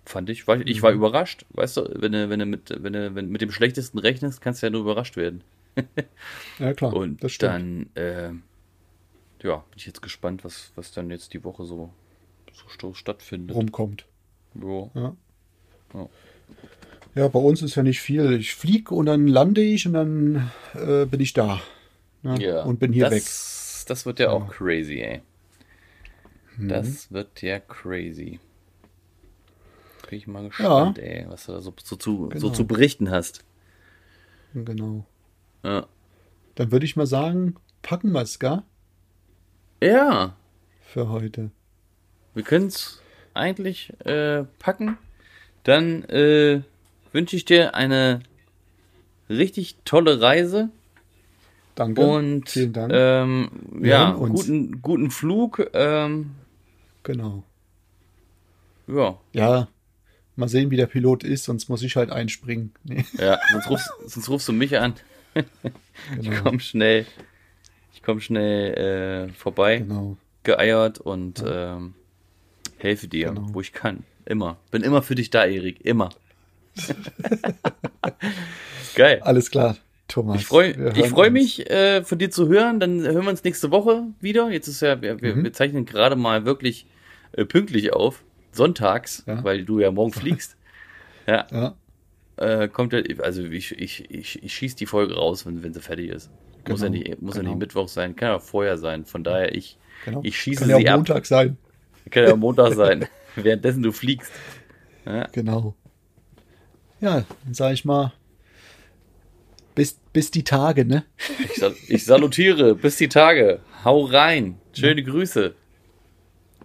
Fand 0.06 0.30
ich, 0.30 0.48
war, 0.48 0.60
ich 0.60 0.82
war 0.82 0.92
Mhm. 0.92 0.98
überrascht. 0.98 1.46
Weißt 1.52 1.78
du, 1.78 1.90
wenn 1.96 2.12
du, 2.12 2.30
wenn 2.30 2.40
du 2.40 2.46
mit, 2.46 2.84
wenn 2.84 2.92
du 2.94 3.16
wenn, 3.16 3.30
mit 3.30 3.42
dem 3.42 3.52
Schlechtesten 3.52 4.00
rechnest, 4.00 4.42
kannst 4.42 4.62
du 4.62 4.68
ja 4.68 4.70
nur 4.70 4.82
überrascht 4.82 5.16
werden. 5.16 5.44
Ja, 6.60 6.74
klar. 6.74 6.94
Und 6.94 7.24
das 7.24 7.32
stimmt. 7.32 7.54
dann, 7.54 7.90
äh, 7.96 8.32
ja, 9.48 9.56
bin 9.58 9.78
ich 9.78 9.86
jetzt 9.88 10.02
gespannt, 10.02 10.44
was, 10.44 10.72
was 10.76 10.92
dann 10.92 11.10
jetzt 11.10 11.34
die 11.34 11.44
Woche 11.44 11.66
so, 11.66 11.92
so 12.80 12.94
stattfindet. 12.94 13.56
rumkommt. 13.56 14.06
Ja. 14.56 14.90
Ja. 14.94 15.16
Ja. 15.94 16.10
Ja, 17.16 17.28
bei 17.28 17.40
uns 17.40 17.62
ist 17.62 17.76
ja 17.76 17.84
nicht 17.84 18.02
viel. 18.02 18.34
Ich 18.34 18.56
fliege 18.56 18.94
und 18.96 19.06
dann 19.06 19.28
lande 19.28 19.62
ich 19.62 19.86
und 19.86 19.94
dann 19.94 20.52
äh, 20.74 21.06
bin 21.06 21.20
ich 21.20 21.34
da. 21.34 21.62
Ne? 22.24 22.42
Ja, 22.42 22.64
Und 22.64 22.80
bin 22.80 22.92
hier 22.94 23.12
weg. 23.12 23.22
das, 23.24 23.86
Das 23.88 24.06
wird 24.06 24.20
ja 24.20 24.30
auch 24.32 24.50
crazy, 24.50 25.00
ey. 25.02 25.22
Mhm. 26.58 26.70
Das 26.70 27.12
wird 27.12 27.42
ja 27.42 27.60
crazy. 27.60 28.40
Bin 30.10 30.18
ich 30.20 30.28
mal 30.28 30.48
gespannt, 30.48 30.98
ey, 31.00 31.26
was 31.28 31.46
du 31.46 31.52
da 31.54 31.62
so, 31.62 31.74
so, 31.84 31.96
zu, 31.96 32.12
so 32.18 32.28
Genau. 32.30 32.50
zu 32.50 32.66
berichten 32.68 33.10
hast. 33.12 33.44
Genau. 34.54 35.06
Ja. 35.64 35.88
Dann 36.56 36.72
würde 36.72 36.86
ich 36.86 36.96
mal 36.96 37.08
sagen, 37.08 37.56
packen 37.82 38.12
wir 38.12 38.22
es, 38.22 38.38
gell? 38.40 38.62
Ja, 39.82 40.36
Für 40.82 41.10
heute. 41.10 41.52
wir 42.36 42.44
können 42.44 42.68
es 42.68 43.02
eigentlich 43.34 43.92
äh, 44.06 44.44
packen. 44.60 44.98
Dann 45.64 46.04
äh, 46.06 46.62
wünsche 47.14 47.36
ich 47.38 47.46
dir 47.46 47.74
eine 47.76 48.20
richtig 49.30 49.78
tolle 49.86 50.20
Reise 50.22 50.70
Danke. 51.76 52.02
und 52.02 52.50
Vielen 52.50 52.74
Dank. 52.74 52.92
Ähm, 52.94 53.50
Wir 53.72 53.90
ja, 53.92 54.12
guten, 54.12 54.82
guten 54.82 55.10
Flug. 55.12 55.70
Ähm, 55.74 56.32
genau. 57.04 57.44
ja, 58.88 59.18
Ja, 59.32 59.68
mal 60.36 60.50
sehen, 60.50 60.70
wie 60.72 60.78
der 60.78 60.88
Pilot 60.88 61.24
ist, 61.24 61.46
sonst 61.46 61.70
muss 61.70 61.82
ich 61.84 61.96
halt 61.96 62.12
einspringen. 62.12 62.74
Nee, 62.84 63.06
ja 63.18 63.40
sonst, 63.52 63.70
rufst, 63.70 63.90
sonst 64.08 64.30
rufst 64.30 64.48
du 64.48 64.54
mich 64.54 64.78
an. 64.78 64.94
Ich 66.20 66.28
genau. 66.30 66.42
komm 66.44 66.60
schnell, 66.60 67.06
ich 67.94 68.02
komm 68.04 68.20
schnell 68.20 69.30
äh, 69.30 69.34
vorbei, 69.34 69.78
genau. 69.78 70.18
geeiert 70.44 71.00
und 71.00 71.42
ähm, 71.46 71.94
helfe 72.78 73.08
dir, 73.08 73.30
Genau. 73.30 73.48
wo 73.54 73.62
ich 73.62 73.74
kann. 73.74 74.04
Immer. 74.26 74.58
Bin 74.72 74.82
immer 74.82 75.02
für 75.04 75.16
dich 75.16 75.30
da, 75.30 75.46
Erik. 75.46 75.86
Immer. 75.86 76.10
Geil. 78.96 79.20
Alles 79.24 79.50
klar, 79.52 79.78
Thomas. 80.08 80.40
Ich 80.42 80.46
freue 80.46 80.74
freu 81.10 81.30
mich, 81.30 81.70
äh, 81.70 82.04
von 82.04 82.18
dir 82.20 82.30
zu 82.32 82.48
hören. 82.48 82.80
Dann 82.80 83.02
hören 83.02 83.24
wir 83.24 83.30
uns 83.30 83.44
nächste 83.44 83.72
Woche 83.72 84.04
wieder. 84.20 84.50
Jetzt 84.52 84.68
ist 84.68 84.82
ja, 84.82 85.02
wir, 85.02 85.22
wir, 85.22 85.36
Mhm. 85.36 85.44
wir 85.44 85.54
zeichnen 85.54 85.86
gerade 85.86 86.16
mal 86.16 86.46
wirklich 86.46 86.86
äh, 87.34 87.46
pünktlich 87.46 87.94
auf. 87.94 88.24
Sonntags, 88.52 89.24
Ja. 89.26 89.44
weil 89.44 89.66
du 89.66 89.80
ja 89.80 89.90
morgen 89.92 90.14
fliegst. 90.14 90.58
ja, 91.28 91.48
Ja, 91.52 91.76
äh, 92.38 92.68
kommt 92.68 92.94
ja, 92.94 93.00
also 93.20 93.44
ich, 93.44 93.72
ich, 93.80 94.12
ich, 94.12 94.44
ich 94.44 94.54
schieße 94.54 94.76
die 94.76 94.86
Folge 94.86 95.16
raus, 95.16 95.46
wenn, 95.48 95.64
wenn 95.64 95.74
sie 95.74 95.82
fertig 95.82 96.10
ist. 96.12 96.30
muss 96.68 96.82
ja 96.82 96.88
Genau, 96.90 97.00
nicht, 97.04 97.22
muss 97.22 97.36
ja 97.36 97.42
genau. 97.42 97.54
nicht 97.54 97.60
Mittwoch 97.62 97.88
sein, 97.88 98.16
kann 98.16 98.30
ja 98.30 98.40
vorher 98.40 98.78
sein. 98.78 99.06
Von 99.06 99.24
daher, 99.24 99.56
ich, 99.56 99.80
genau. 100.06 100.22
ich 100.24 100.38
schieße 100.38 100.62
Kann 100.62 100.70
ja 100.70 100.78
sie 100.78 100.88
auch 100.90 100.94
ab. 100.94 100.98
Montag 101.00 101.26
sein. 101.26 101.58
Kann 102.12 102.24
ja 102.26 102.36
Montag 102.36 102.74
sein, 102.76 103.08
währenddessen 103.36 103.82
du 103.82 103.92
fliegst. 103.92 104.32
Ja, 105.06 105.28
Genau. 105.32 105.74
Ja, 107.04 107.26
dann 107.44 107.54
sage 107.54 107.74
ich 107.74 107.84
mal, 107.84 108.14
bis, 109.76 109.98
bis 110.14 110.32
die 110.32 110.46
Tage, 110.46 110.86
ne? 110.86 111.04
ich, 111.44 111.56
sal 111.60 111.76
ich 111.90 112.06
salutiere. 112.06 112.76
Bis 112.76 112.96
die 112.96 113.10
Tage. 113.10 113.60
Hau 113.84 114.06
rein. 114.06 114.58
Schöne 114.72 115.04
Grüße. 115.04 115.54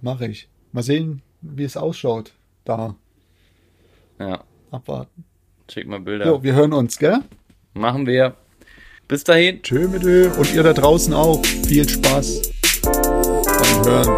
Mache 0.00 0.28
ich. 0.28 0.48
Mal 0.70 0.82
sehen, 0.84 1.22
wie 1.40 1.64
es 1.64 1.76
ausschaut. 1.76 2.34
Da 2.64 2.94
Ja, 4.20 4.44
abwarten. 4.70 5.24
schick 5.68 5.88
mal 5.88 5.98
Bilder. 5.98 6.26
Jo, 6.26 6.40
wir 6.42 6.54
hören 6.54 6.72
uns, 6.72 6.98
gell? 6.98 7.18
Machen 7.74 8.06
wir. 8.06 8.36
Bis 9.08 9.24
dahin. 9.24 9.60
Tschö 9.62 9.88
mit 9.88 10.04
Ö. 10.04 10.30
Und 10.38 10.54
ihr 10.54 10.62
da 10.62 10.72
draußen 10.72 11.14
auch. 11.14 11.44
Viel 11.44 11.88
Spaß 11.88 12.42
beim 12.84 13.84
Hören. 13.86 14.14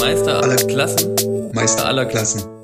Meister 0.00 0.42
aller 0.42 0.56
Klassen. 0.56 1.14
Meister 1.52 1.84
aller 1.86 2.06
Klassen. 2.06 2.61